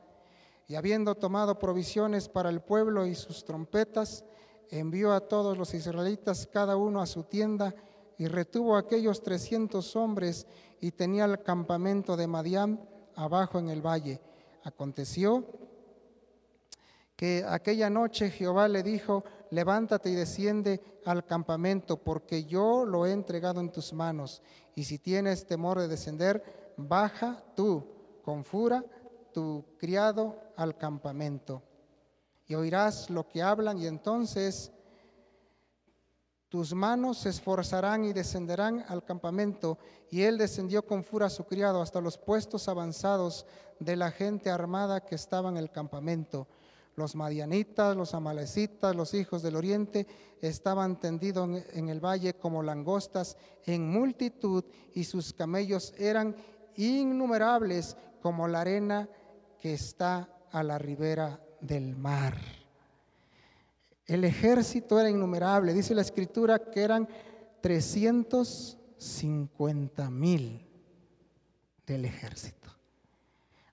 Y 0.66 0.76
habiendo 0.76 1.14
tomado 1.14 1.58
provisiones 1.58 2.28
para 2.28 2.48
el 2.48 2.62
pueblo 2.62 3.06
y 3.06 3.14
sus 3.14 3.44
trompetas, 3.44 4.24
envió 4.70 5.12
a 5.12 5.20
todos 5.20 5.56
los 5.56 5.74
israelitas 5.74 6.46
cada 6.46 6.76
uno 6.76 7.00
a 7.00 7.06
su 7.06 7.24
tienda 7.24 7.74
y 8.18 8.28
retuvo 8.28 8.76
a 8.76 8.80
aquellos 8.80 9.22
trescientos 9.22 9.94
hombres 9.96 10.46
y 10.80 10.92
tenía 10.92 11.24
el 11.24 11.42
campamento 11.42 12.16
de 12.16 12.26
Madián 12.26 12.80
abajo 13.14 13.58
en 13.58 13.68
el 13.68 13.84
valle. 13.84 14.20
Aconteció 14.64 15.46
que 17.14 17.44
aquella 17.48 17.88
noche 17.88 18.30
Jehová 18.30 18.68
le 18.68 18.82
dijo, 18.82 19.24
levántate 19.50 20.10
y 20.10 20.14
desciende 20.14 20.80
al 21.04 21.24
campamento, 21.24 21.96
porque 21.96 22.44
yo 22.44 22.84
lo 22.84 23.06
he 23.06 23.12
entregado 23.12 23.60
en 23.60 23.72
tus 23.72 23.92
manos. 23.92 24.42
Y 24.74 24.84
si 24.84 24.98
tienes 24.98 25.46
temor 25.46 25.78
de 25.78 25.88
descender, 25.88 26.74
baja 26.76 27.42
tú 27.54 27.86
con 28.22 28.44
fura 28.44 28.84
tu 29.32 29.64
criado 29.78 30.36
al 30.56 30.76
campamento 30.76 31.62
y 32.46 32.54
oirás 32.54 33.10
lo 33.10 33.26
que 33.26 33.42
hablan 33.42 33.78
y 33.78 33.86
entonces 33.86 34.72
tus 36.48 36.74
manos 36.74 37.18
se 37.18 37.30
esforzarán 37.30 38.04
y 38.04 38.12
descenderán 38.12 38.84
al 38.88 39.04
campamento. 39.04 39.78
Y 40.10 40.22
él 40.22 40.38
descendió 40.38 40.86
con 40.86 41.02
fura 41.02 41.26
a 41.26 41.30
su 41.30 41.44
criado 41.44 41.82
hasta 41.82 42.00
los 42.00 42.18
puestos 42.18 42.68
avanzados 42.68 43.46
de 43.80 43.96
la 43.96 44.12
gente 44.12 44.50
armada 44.50 45.04
que 45.04 45.16
estaba 45.16 45.48
en 45.48 45.56
el 45.56 45.70
campamento. 45.70 46.46
Los 46.94 47.16
madianitas, 47.16 47.96
los 47.96 48.14
amalecitas, 48.14 48.94
los 48.94 49.12
hijos 49.12 49.42
del 49.42 49.56
oriente 49.56 50.06
estaban 50.40 50.98
tendidos 51.00 51.62
en 51.72 51.88
el 51.88 52.00
valle 52.00 52.34
como 52.34 52.62
langostas 52.62 53.36
en 53.64 53.90
multitud 53.90 54.64
y 54.94 55.04
sus 55.04 55.32
camellos 55.32 55.92
eran 55.98 56.36
innumerables 56.76 57.96
como 58.22 58.48
la 58.48 58.60
arena 58.60 59.08
que 59.58 59.74
está 59.74 60.30
a 60.52 60.62
la 60.62 60.78
ribera 60.78 61.40
del 61.66 61.96
mar. 61.96 62.36
El 64.06 64.24
ejército 64.24 65.00
era 65.00 65.10
innumerable. 65.10 65.74
Dice 65.74 65.94
la 65.94 66.00
escritura 66.02 66.70
que 66.70 66.82
eran 66.82 67.08
350 67.60 70.10
mil 70.10 70.66
del 71.86 72.04
ejército. 72.04 72.70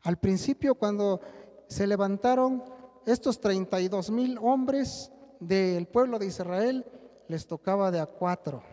Al 0.01 0.17
principio, 0.17 0.75
cuando 0.75 1.21
se 1.67 1.87
levantaron 1.87 2.63
estos 3.05 3.39
32 3.39 4.11
mil 4.11 4.37
hombres 4.41 5.11
del 5.39 5.87
pueblo 5.87 6.19
de 6.19 6.27
Israel, 6.27 6.85
les 7.27 7.47
tocaba 7.47 7.91
de 7.91 7.99
a 7.99 8.05
cuatro. 8.05 8.63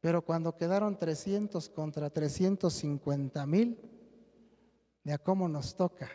Pero 0.00 0.22
cuando 0.24 0.56
quedaron 0.56 0.96
300 0.96 1.68
contra 1.70 2.10
350 2.10 3.46
mil, 3.46 3.80
de 5.02 5.12
a 5.12 5.18
cómo 5.18 5.48
nos 5.48 5.74
toca 5.74 6.08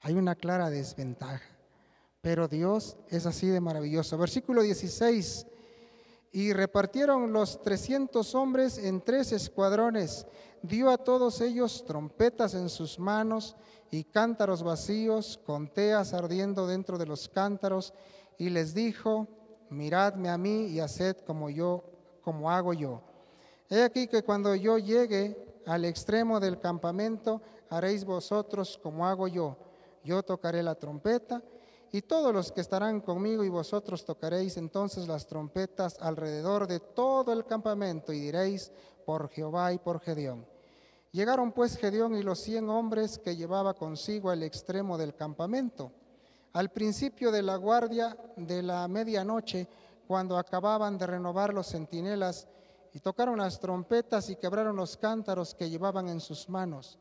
hay 0.00 0.14
una 0.14 0.34
clara 0.34 0.70
desventaja, 0.70 1.42
Pero 2.22 2.48
Dios 2.48 2.96
es 3.08 3.26
así 3.26 3.46
de 3.48 3.60
maravilloso. 3.60 4.18
Versículo 4.18 4.62
16. 4.62 5.46
Y 6.32 6.52
repartieron 6.52 7.32
los 7.32 7.60
300 7.62 8.34
hombres 8.34 8.78
en 8.78 9.00
tres 9.00 9.32
escuadrones. 9.32 10.26
Dio 10.62 10.90
a 10.90 10.98
todos 10.98 11.40
ellos 11.40 11.84
trompetas 11.86 12.54
en 12.54 12.68
sus 12.68 12.98
manos 12.98 13.56
y 13.90 14.04
cántaros 14.04 14.62
vacíos, 14.62 15.40
con 15.44 15.68
teas 15.68 16.12
ardiendo 16.12 16.66
dentro 16.66 16.98
de 16.98 17.06
los 17.06 17.28
cántaros, 17.28 17.92
y 18.38 18.50
les 18.50 18.74
dijo, 18.74 19.26
miradme 19.70 20.28
a 20.28 20.38
mí 20.38 20.66
y 20.66 20.80
haced 20.80 21.16
como 21.26 21.50
yo, 21.50 21.84
como 22.22 22.50
hago 22.50 22.72
yo. 22.74 23.02
He 23.68 23.82
aquí 23.82 24.06
que 24.06 24.22
cuando 24.22 24.54
yo 24.54 24.78
llegue 24.78 25.62
al 25.66 25.84
extremo 25.84 26.38
del 26.38 26.60
campamento, 26.60 27.42
haréis 27.70 28.04
vosotros 28.04 28.78
como 28.82 29.06
hago 29.06 29.26
yo. 29.26 29.56
Yo 30.04 30.22
tocaré 30.22 30.62
la 30.62 30.74
trompeta 30.74 31.42
y 31.92 32.02
todos 32.02 32.32
los 32.32 32.52
que 32.52 32.60
estarán 32.60 33.00
conmigo 33.00 33.44
y 33.44 33.48
vosotros 33.48 34.04
tocaréis 34.04 34.56
entonces 34.56 35.08
las 35.08 35.26
trompetas 35.26 35.96
alrededor 36.00 36.66
de 36.66 36.80
todo 36.80 37.32
el 37.32 37.44
campamento 37.44 38.12
y 38.12 38.20
diréis 38.20 38.72
por 39.04 39.28
Jehová 39.30 39.72
y 39.72 39.78
por 39.78 40.00
Gedeón. 40.00 40.46
Llegaron 41.12 41.52
pues 41.52 41.76
Gedeón 41.76 42.14
y 42.14 42.22
los 42.22 42.38
cien 42.40 42.70
hombres 42.70 43.18
que 43.18 43.36
llevaba 43.36 43.74
consigo 43.74 44.30
al 44.30 44.42
extremo 44.44 44.96
del 44.96 45.14
campamento. 45.14 45.92
Al 46.52 46.70
principio 46.70 47.32
de 47.32 47.42
la 47.42 47.56
guardia 47.56 48.16
de 48.36 48.62
la 48.62 48.86
medianoche, 48.86 49.68
cuando 50.06 50.38
acababan 50.38 50.98
de 50.98 51.06
renovar 51.06 51.52
los 51.52 51.68
centinelas, 51.68 52.48
y 52.92 53.00
tocaron 53.00 53.38
las 53.38 53.60
trompetas 53.60 54.30
y 54.30 54.36
quebraron 54.36 54.76
los 54.76 54.96
cántaros 54.96 55.54
que 55.54 55.70
llevaban 55.70 56.08
en 56.08 56.20
sus 56.20 56.48
manos. 56.48 56.98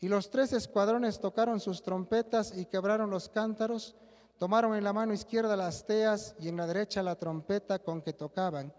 Y 0.00 0.08
los 0.08 0.30
tres 0.30 0.52
escuadrones 0.52 1.18
tocaron 1.18 1.58
sus 1.58 1.82
trompetas 1.82 2.56
y 2.56 2.66
quebraron 2.66 3.10
los 3.10 3.28
cántaros, 3.28 3.96
tomaron 4.38 4.76
en 4.76 4.84
la 4.84 4.92
mano 4.92 5.12
izquierda 5.12 5.56
las 5.56 5.86
teas 5.86 6.36
y 6.38 6.48
en 6.48 6.56
la 6.56 6.66
derecha 6.66 7.02
la 7.02 7.16
trompeta 7.16 7.80
con 7.80 8.02
que 8.02 8.12
tocaban, 8.12 8.72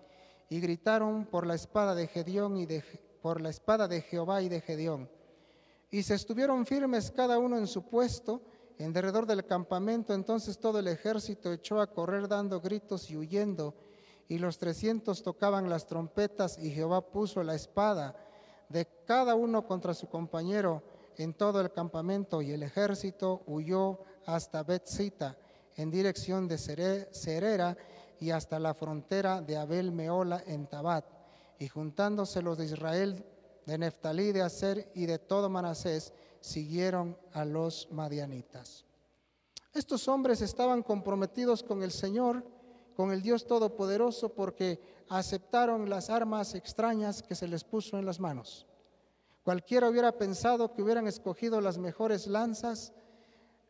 y 0.49 0.59
gritaron 0.61 1.25
por 1.25 1.45
la 1.45 1.55
espada 1.55 1.93
de 1.93 2.07
Gedeón 2.07 2.57
y 2.57 2.65
de 2.65 2.83
por 3.21 3.41
la 3.41 3.49
espada 3.49 3.87
de 3.87 4.01
Jehová 4.01 4.41
y 4.41 4.49
de 4.49 4.61
Gedeón. 4.61 5.09
Y 5.91 6.03
se 6.03 6.15
estuvieron 6.15 6.65
firmes 6.65 7.11
cada 7.11 7.37
uno 7.37 7.57
en 7.57 7.67
su 7.67 7.83
puesto, 7.83 8.41
en 8.77 8.93
derredor 8.93 9.25
del 9.25 9.45
campamento. 9.45 10.13
Entonces 10.13 10.57
todo 10.57 10.79
el 10.79 10.87
ejército 10.87 11.51
echó 11.51 11.81
a 11.81 11.87
correr 11.87 12.27
dando 12.27 12.61
gritos 12.61 13.09
y 13.09 13.17
huyendo. 13.17 13.75
Y 14.27 14.37
los 14.37 14.57
trescientos 14.57 15.23
tocaban 15.23 15.69
las 15.69 15.87
trompetas 15.87 16.59
y 16.59 16.71
Jehová 16.71 17.01
puso 17.01 17.43
la 17.43 17.55
espada 17.55 18.15
de 18.69 18.87
cada 19.05 19.33
uno 19.33 19.65
contra 19.65 19.93
su 19.95 20.07
compañero 20.07 20.83
en 21.19 21.33
todo 21.33 21.61
el 21.61 21.71
campamento. 21.71 22.41
Y 22.41 22.51
el 22.51 22.63
ejército 22.63 23.43
huyó 23.45 23.99
hasta 24.25 24.63
Betzita 24.63 25.37
en 25.75 25.91
dirección 25.91 26.47
de 26.47 26.57
Cerera 26.57 27.77
y 28.19 28.31
hasta 28.31 28.59
la 28.59 28.73
frontera 28.73 29.41
de 29.41 29.57
Abel 29.57 29.91
Meola 29.91 30.43
en 30.47 30.67
Tabat 30.67 31.05
y 31.59 31.67
juntándose 31.67 32.41
los 32.41 32.57
de 32.57 32.65
Israel, 32.65 33.25
de 33.65 33.77
Neftalí, 33.77 34.31
de 34.31 34.41
Aser 34.41 34.91
y 34.95 35.05
de 35.05 35.19
todo 35.19 35.49
Manasés, 35.49 36.13
siguieron 36.39 37.17
a 37.33 37.43
los 37.43 37.89
madianitas. 37.91 38.85
Estos 39.73 40.07
hombres 40.07 40.41
estaban 40.41 40.81
comprometidos 40.83 41.63
con 41.63 41.83
el 41.83 41.91
Señor, 41.91 42.45
con 42.95 43.11
el 43.11 43.21
Dios 43.21 43.45
Todopoderoso, 43.45 44.29
porque 44.29 44.81
aceptaron 45.09 45.89
las 45.89 46.09
armas 46.09 46.55
extrañas 46.55 47.21
que 47.21 47.35
se 47.35 47.47
les 47.47 47.63
puso 47.63 47.97
en 47.97 48.05
las 48.05 48.19
manos. 48.19 48.68
Cualquiera 49.49 49.89
hubiera 49.89 50.11
pensado 50.11 50.71
que 50.75 50.83
hubieran 50.83 51.07
escogido 51.07 51.59
las 51.59 51.79
mejores 51.79 52.27
lanzas, 52.27 52.93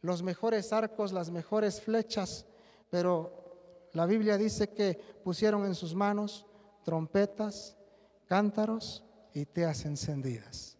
los 0.01 0.21
mejores 0.21 0.73
arcos, 0.73 1.13
las 1.13 1.31
mejores 1.31 1.79
flechas, 1.79 2.45
pero 2.89 3.87
la 3.93 4.05
Biblia 4.05 4.37
dice 4.37 4.73
que 4.73 4.99
pusieron 5.23 5.63
en 5.63 5.75
sus 5.75 5.95
manos 5.95 6.45
trompetas, 6.83 7.77
cántaros 8.25 9.05
y 9.33 9.45
teas 9.45 9.85
encendidas. 9.85 10.77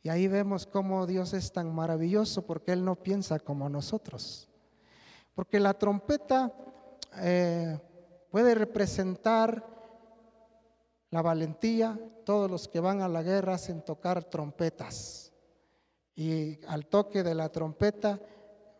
Y 0.00 0.10
ahí 0.10 0.28
vemos 0.28 0.64
cómo 0.64 1.08
Dios 1.08 1.32
es 1.32 1.50
tan 1.50 1.74
maravilloso 1.74 2.46
porque 2.46 2.70
Él 2.70 2.84
no 2.84 2.94
piensa 2.94 3.40
como 3.40 3.68
nosotros. 3.68 4.48
Porque 5.34 5.58
la 5.58 5.74
trompeta 5.74 6.52
eh, 7.16 7.80
puede 8.30 8.54
representar 8.54 9.79
la 11.10 11.22
valentía. 11.22 11.98
Todos 12.24 12.50
los 12.50 12.68
que 12.68 12.80
van 12.80 13.02
a 13.02 13.08
la 13.08 13.22
guerra 13.22 13.54
hacen 13.54 13.82
tocar 13.82 14.24
trompetas. 14.24 15.32
Y 16.14 16.64
al 16.66 16.86
toque 16.86 17.22
de 17.22 17.34
la 17.34 17.48
trompeta, 17.50 18.20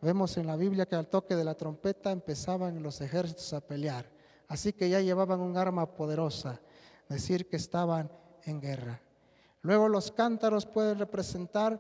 vemos 0.01 0.37
en 0.37 0.47
la 0.47 0.57
Biblia 0.57 0.87
que 0.87 0.97
al 0.97 1.09
toque 1.09 1.37
de 1.37 1.45
la 1.45 1.55
trompeta 1.55 2.11
empezaban 2.11 2.83
los 2.83 3.01
ejércitos 3.01 3.53
a 3.53 3.61
pelear. 3.61 4.07
Así 4.49 4.73
que 4.73 4.88
ya 4.88 5.01
llevaban 5.01 5.40
un 5.40 5.57
arma 5.57 5.95
poderosa 5.95 6.61
decir 7.09 7.49
que 7.49 7.57
estaban 7.57 8.11
en 8.45 8.61
guerra. 8.61 9.01
Luego 9.62 9.88
los 9.88 10.11
cántaros 10.11 10.64
pueden 10.64 10.99
representar 10.99 11.79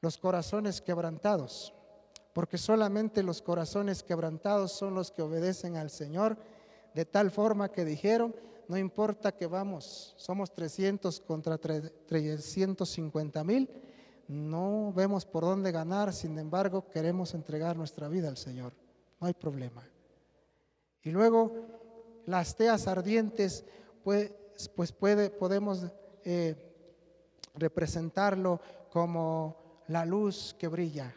los 0.00 0.18
corazones 0.18 0.80
quebrantados, 0.80 1.72
porque 2.32 2.58
solamente 2.58 3.22
los 3.22 3.42
corazones 3.42 4.02
quebrantados 4.02 4.72
son 4.72 4.94
los 4.94 5.10
que 5.10 5.22
obedecen 5.22 5.76
al 5.76 5.90
Señor, 5.90 6.36
de 6.94 7.04
tal 7.04 7.30
forma 7.30 7.70
que 7.70 7.84
dijeron, 7.84 8.34
no 8.68 8.76
importa 8.76 9.32
que 9.32 9.46
vamos, 9.46 10.14
somos 10.18 10.52
300 10.52 11.20
contra 11.20 11.58
350 11.58 13.44
mil, 13.44 13.68
no 14.28 14.92
vemos 14.94 15.24
por 15.24 15.44
dónde 15.44 15.72
ganar, 15.72 16.12
sin 16.12 16.38
embargo 16.38 16.86
queremos 16.88 17.32
entregar 17.34 17.76
nuestra 17.76 18.08
vida 18.08 18.28
al 18.28 18.36
Señor, 18.36 18.74
no 19.20 19.26
hay 19.26 19.32
problema. 19.34 19.82
Y 21.02 21.10
luego 21.10 21.54
las 22.26 22.54
teas 22.56 22.86
ardientes 22.86 23.64
pues, 24.04 24.32
pues 24.76 24.92
puede, 24.92 25.30
podemos 25.30 25.86
eh, 26.24 26.54
representarlo 27.54 28.60
como 28.90 29.82
la 29.88 30.04
luz 30.04 30.54
que 30.58 30.68
brilla. 30.68 31.14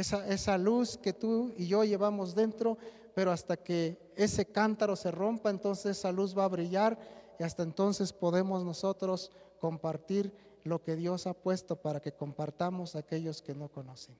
Esa, 0.00 0.26
esa 0.28 0.56
luz 0.56 0.96
que 0.96 1.12
tú 1.12 1.52
y 1.58 1.66
yo 1.66 1.84
llevamos 1.84 2.34
dentro, 2.34 2.78
pero 3.14 3.32
hasta 3.32 3.58
que 3.58 4.12
ese 4.16 4.46
cántaro 4.46 4.96
se 4.96 5.10
rompa, 5.10 5.50
entonces 5.50 5.98
esa 5.98 6.10
luz 6.10 6.36
va 6.36 6.44
a 6.44 6.48
brillar 6.48 6.98
y 7.38 7.42
hasta 7.42 7.62
entonces 7.62 8.14
podemos 8.14 8.64
nosotros 8.64 9.30
compartir 9.58 10.32
lo 10.64 10.82
que 10.82 10.96
Dios 10.96 11.26
ha 11.26 11.34
puesto 11.34 11.76
para 11.76 12.00
que 12.00 12.12
compartamos 12.12 12.96
a 12.96 13.00
aquellos 13.00 13.42
que 13.42 13.54
no 13.54 13.68
conocen. 13.68 14.16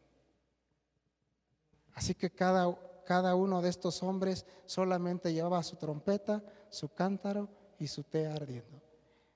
Así 1.94 2.14
que 2.14 2.28
cada, 2.28 2.78
cada 3.06 3.34
uno 3.34 3.62
de 3.62 3.70
estos 3.70 4.02
hombres 4.02 4.44
solamente 4.66 5.32
llevaba 5.32 5.62
su 5.62 5.76
trompeta, 5.76 6.42
su 6.68 6.92
cántaro 6.92 7.48
y 7.78 7.86
su 7.86 8.04
té 8.04 8.26
ardiendo. 8.26 8.82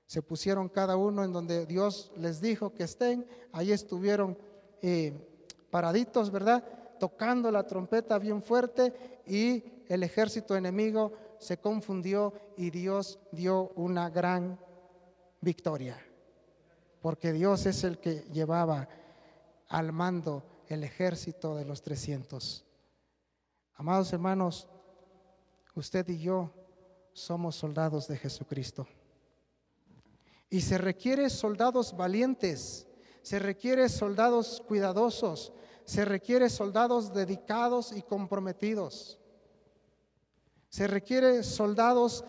Se 0.05 0.21
pusieron 0.21 0.69
cada 0.69 0.97
uno 0.97 1.25
en 1.25 1.33
donde 1.33 1.65
Dios 1.65 2.13
les 2.19 2.43
dijo 2.43 2.75
que 2.75 2.85
estén, 2.85 3.27
ahí 3.51 3.73
estuvieron 3.73 4.37
eh, 4.83 5.34
paraditos, 5.75 6.31
¿verdad? 6.31 6.63
Tocando 7.01 7.51
la 7.51 7.67
trompeta 7.67 8.17
bien 8.21 8.41
fuerte 8.41 9.23
y 9.27 9.83
el 9.89 10.05
ejército 10.05 10.55
enemigo 10.55 11.15
se 11.41 11.59
confundió 11.59 12.33
y 12.57 12.71
Dios 12.71 13.19
dio 13.33 13.71
una 13.75 14.09
gran 14.09 14.57
victoria, 15.41 15.99
porque 17.03 17.33
Dios 17.33 17.67
es 17.67 17.83
el 17.83 17.99
que 17.99 18.21
llevaba 18.33 18.89
al 19.67 19.91
mando 19.91 20.45
el 20.69 20.85
ejército 20.85 21.57
de 21.57 21.65
los 21.65 21.83
300. 21.83 22.65
Amados 23.75 24.13
hermanos, 24.13 24.69
usted 25.75 26.09
y 26.09 26.21
yo 26.21 26.53
somos 27.13 27.57
soldados 27.57 28.07
de 28.07 28.17
Jesucristo. 28.17 28.87
Y 30.49 30.61
se 30.61 30.79
requiere 30.79 31.29
soldados 31.31 31.97
valientes, 31.97 32.87
se 33.23 33.41
requiere 33.41 33.89
soldados 33.89 34.63
cuidadosos, 34.69 35.53
se 35.85 36.05
requiere 36.05 36.49
soldados 36.49 37.13
dedicados 37.13 37.93
y 37.93 38.03
comprometidos. 38.03 39.19
Se 40.69 40.87
requiere 40.87 41.43
soldados 41.43 42.25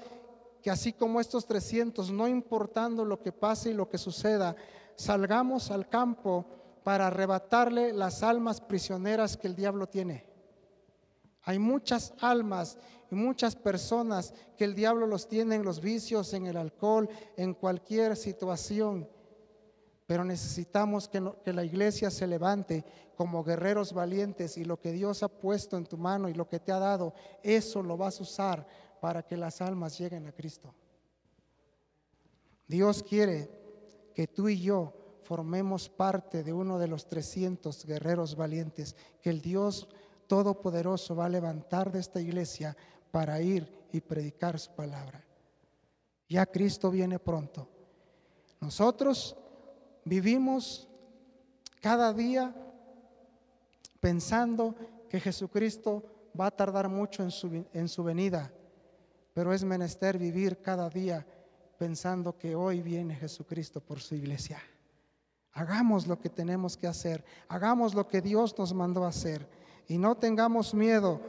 que 0.62 0.72
así 0.72 0.94
como 0.94 1.20
estos 1.20 1.46
300, 1.46 2.12
no 2.12 2.28
importando 2.28 3.06
lo 3.06 3.22
que 3.22 3.32
pase 3.32 3.70
y 3.70 3.74
lo 3.74 3.88
que 3.90 3.98
suceda, 3.98 4.56
salgamos 4.96 5.72
al 5.72 5.88
campo 5.88 6.46
para 6.84 7.08
arrebatarle 7.08 7.94
las 7.94 8.24
almas 8.24 8.62
prisioneras 8.62 9.38
que 9.38 9.48
el 9.48 9.56
diablo 9.56 9.88
tiene. 9.88 10.26
Hay 11.44 11.60
muchas 11.60 12.14
almas 12.20 12.78
y 13.12 13.16
muchas 13.16 13.56
personas 13.56 14.34
que 14.58 14.66
el 14.66 14.76
diablo 14.76 15.06
los 15.06 15.28
tiene 15.28 15.56
en 15.56 15.64
los 15.64 15.80
vicios, 15.80 16.34
en 16.34 16.48
el 16.48 16.58
alcohol, 16.58 17.08
en 17.38 17.54
cualquier 17.54 18.18
situación. 18.18 19.08
Pero 20.06 20.24
necesitamos 20.24 21.08
que, 21.08 21.20
la 21.52 21.64
iglesia 21.64 22.12
se 22.12 22.28
levante 22.28 22.86
como 23.16 23.44
guerreros 23.44 23.94
valientes 23.94 24.58
y 24.58 24.66
lo 24.66 24.80
que 24.80 24.92
Dios 24.92 25.24
ha 25.24 25.30
puesto 25.30 25.78
en 25.78 25.86
tu 25.86 25.98
mano 25.98 26.30
y 26.30 26.34
lo 26.34 26.48
que 26.48 26.60
te 26.60 26.72
ha 26.72 26.80
dado, 26.80 27.14
eso 27.42 27.82
lo 27.82 27.98
vas 27.98 28.20
a 28.20 28.24
usar 28.24 28.68
para 29.02 29.24
que 29.24 29.36
las 29.36 29.62
almas 29.62 29.98
lleguen 29.98 30.28
a 30.28 30.32
Cristo. 30.32 30.74
Dios 32.68 33.04
quiere 33.04 33.50
que 34.14 34.28
tú 34.28 34.48
y 34.50 34.60
yo 34.60 34.94
formemos 35.24 35.90
parte 35.90 36.44
de 36.44 36.54
uno 36.54 36.78
de 36.78 36.88
los 36.88 37.08
300 37.08 37.86
guerreros 37.86 38.36
valientes 38.36 38.96
que 39.22 39.32
el 39.32 39.42
Dios 39.42 39.88
Todopoderoso 40.28 41.16
va 41.16 41.26
a 41.26 41.30
levantar 41.30 41.92
de 41.92 42.00
esta 42.00 42.20
iglesia 42.20 42.76
para 43.12 43.40
ir 43.42 43.88
y 43.92 44.02
predicar 44.02 44.60
su 44.60 44.72
palabra. 44.72 45.24
Ya 46.28 46.46
Cristo 46.48 46.90
viene 46.90 47.20
pronto. 47.20 47.68
Nosotros 48.60 49.36
vivimos 50.06 50.88
cada 51.82 52.14
día 52.14 52.56
pensando 54.00 54.76
que 55.10 55.20
Jesucristo 55.20 56.04
va 56.40 56.48
a 56.48 56.52
tardar 56.52 56.88
mucho 56.88 57.24
en 57.24 57.32
su, 57.32 57.66
en 57.74 57.88
su 57.88 58.04
venida, 58.04 58.52
pero 59.34 59.54
es 59.54 59.64
menester 59.64 60.18
vivir 60.18 60.62
cada 60.62 60.90
día 60.90 61.26
pensando 61.78 62.38
que 62.38 62.56
hoy 62.56 62.82
viene 62.82 63.16
Jesucristo 63.16 63.82
por 63.82 64.00
su 64.00 64.16
iglesia. 64.16 64.62
Hagamos 65.54 66.08
lo 66.08 66.20
que 66.20 66.30
tenemos 66.30 66.78
que 66.78 66.88
hacer, 66.88 67.24
hagamos 67.48 67.94
lo 67.94 68.08
que 68.08 68.22
Dios 68.22 68.58
nos 68.58 68.74
mandó 68.74 69.06
a 69.06 69.10
hacer 69.10 69.48
y 69.88 69.98
no 69.98 70.16
tengamos 70.16 70.74
miedo, 70.74 71.22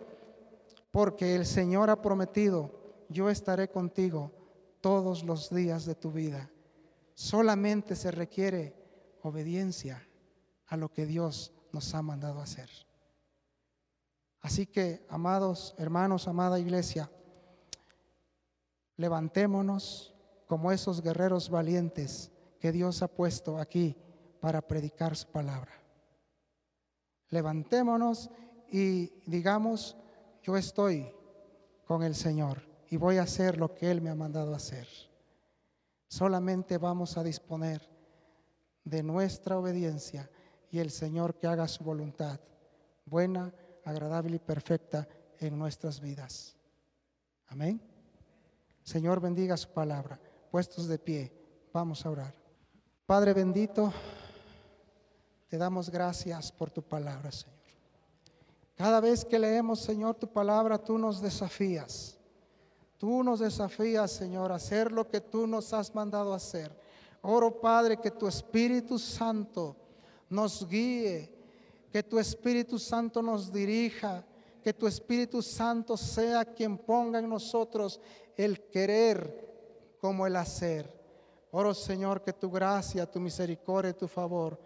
porque 0.90 1.34
el 1.34 1.46
Señor 1.46 1.90
ha 1.90 2.02
prometido, 2.02 2.70
yo 3.08 3.30
estaré 3.30 3.68
contigo 3.68 4.32
todos 4.80 5.22
los 5.24 5.54
días 5.54 5.84
de 5.84 5.94
tu 5.94 6.10
vida. 6.10 6.50
Solamente 7.16 7.96
se 7.96 8.10
requiere 8.10 8.76
obediencia 9.22 10.06
a 10.66 10.76
lo 10.76 10.92
que 10.92 11.06
Dios 11.06 11.50
nos 11.72 11.94
ha 11.94 12.02
mandado 12.02 12.42
hacer. 12.42 12.68
Así 14.42 14.66
que, 14.66 15.06
amados 15.08 15.74
hermanos, 15.78 16.28
amada 16.28 16.60
iglesia, 16.60 17.10
levantémonos 18.98 20.14
como 20.46 20.70
esos 20.70 21.00
guerreros 21.00 21.48
valientes 21.48 22.30
que 22.60 22.70
Dios 22.70 23.00
ha 23.00 23.08
puesto 23.08 23.56
aquí 23.56 23.96
para 24.38 24.60
predicar 24.60 25.16
su 25.16 25.26
palabra. 25.28 25.72
Levantémonos 27.30 28.28
y 28.70 29.06
digamos, 29.24 29.96
yo 30.42 30.58
estoy 30.58 31.10
con 31.86 32.02
el 32.02 32.14
Señor 32.14 32.60
y 32.90 32.98
voy 32.98 33.16
a 33.16 33.22
hacer 33.22 33.56
lo 33.56 33.74
que 33.74 33.90
Él 33.90 34.02
me 34.02 34.10
ha 34.10 34.14
mandado 34.14 34.54
hacer. 34.54 34.86
Solamente 36.08 36.78
vamos 36.78 37.16
a 37.16 37.22
disponer 37.22 37.88
de 38.84 39.02
nuestra 39.02 39.58
obediencia 39.58 40.30
y 40.70 40.78
el 40.78 40.90
Señor 40.90 41.34
que 41.34 41.46
haga 41.46 41.66
su 41.68 41.82
voluntad, 41.84 42.40
buena, 43.04 43.52
agradable 43.84 44.36
y 44.36 44.40
perfecta 44.40 45.08
en 45.38 45.58
nuestras 45.58 46.00
vidas. 46.00 46.56
Amén. 47.48 47.80
Señor 48.82 49.20
bendiga 49.20 49.56
su 49.56 49.68
palabra. 49.68 50.20
Puestos 50.50 50.86
de 50.86 50.98
pie, 50.98 51.32
vamos 51.72 52.06
a 52.06 52.10
orar. 52.10 52.34
Padre 53.04 53.32
bendito, 53.32 53.92
te 55.48 55.58
damos 55.58 55.90
gracias 55.90 56.52
por 56.52 56.70
tu 56.70 56.82
palabra, 56.82 57.30
Señor. 57.32 57.56
Cada 58.76 59.00
vez 59.00 59.24
que 59.24 59.38
leemos, 59.38 59.80
Señor, 59.80 60.16
tu 60.16 60.30
palabra, 60.30 60.76
tú 60.76 60.98
nos 60.98 61.20
desafías. 61.20 62.18
Tú 62.98 63.22
nos 63.22 63.40
desafías, 63.40 64.10
Señor, 64.10 64.52
a 64.52 64.56
hacer 64.56 64.90
lo 64.90 65.08
que 65.08 65.20
tú 65.20 65.46
nos 65.46 65.72
has 65.72 65.94
mandado 65.94 66.32
hacer. 66.32 66.74
Oro, 67.22 67.60
Padre, 67.60 67.98
que 67.98 68.10
tu 68.10 68.26
Espíritu 68.26 68.98
Santo 68.98 69.76
nos 70.30 70.66
guíe, 70.66 71.30
que 71.92 72.02
tu 72.02 72.18
Espíritu 72.18 72.78
Santo 72.78 73.22
nos 73.22 73.52
dirija, 73.52 74.24
que 74.62 74.72
tu 74.72 74.86
Espíritu 74.86 75.42
Santo 75.42 75.96
sea 75.96 76.44
quien 76.44 76.78
ponga 76.78 77.18
en 77.18 77.28
nosotros 77.28 78.00
el 78.36 78.68
querer 78.68 79.96
como 80.00 80.26
el 80.26 80.36
hacer. 80.36 80.92
Oro, 81.50 81.74
Señor, 81.74 82.22
que 82.22 82.32
tu 82.32 82.50
gracia, 82.50 83.10
tu 83.10 83.20
misericordia 83.20 83.90
y 83.90 83.94
tu 83.94 84.08
favor 84.08 84.58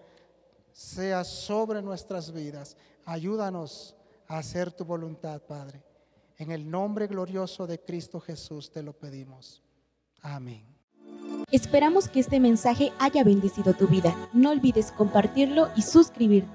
sea 0.73 1.25
sobre 1.25 1.83
nuestras 1.83 2.33
vidas. 2.33 2.77
Ayúdanos 3.05 3.95
a 4.27 4.39
hacer 4.39 4.73
tu 4.73 4.85
voluntad, 4.85 5.41
Padre. 5.43 5.90
En 6.41 6.51
el 6.53 6.71
nombre 6.71 7.07
glorioso 7.07 7.67
de 7.67 7.79
Cristo 7.79 8.19
Jesús 8.19 8.71
te 8.71 8.83
lo 8.83 8.95
pedimos. 8.95 9.63
Amén. 10.23 10.65
Esperamos 11.53 12.09
que 12.09 12.21
este 12.21 12.41
mensaje 12.41 12.95
haya 12.99 13.23
bendecido 13.25 13.75
tu 13.75 13.87
vida. 13.87 14.17
No 14.33 14.51
olvides 14.51 14.91
compartirlo 14.91 15.69
y 15.77 15.83
suscribirte. 15.83 16.49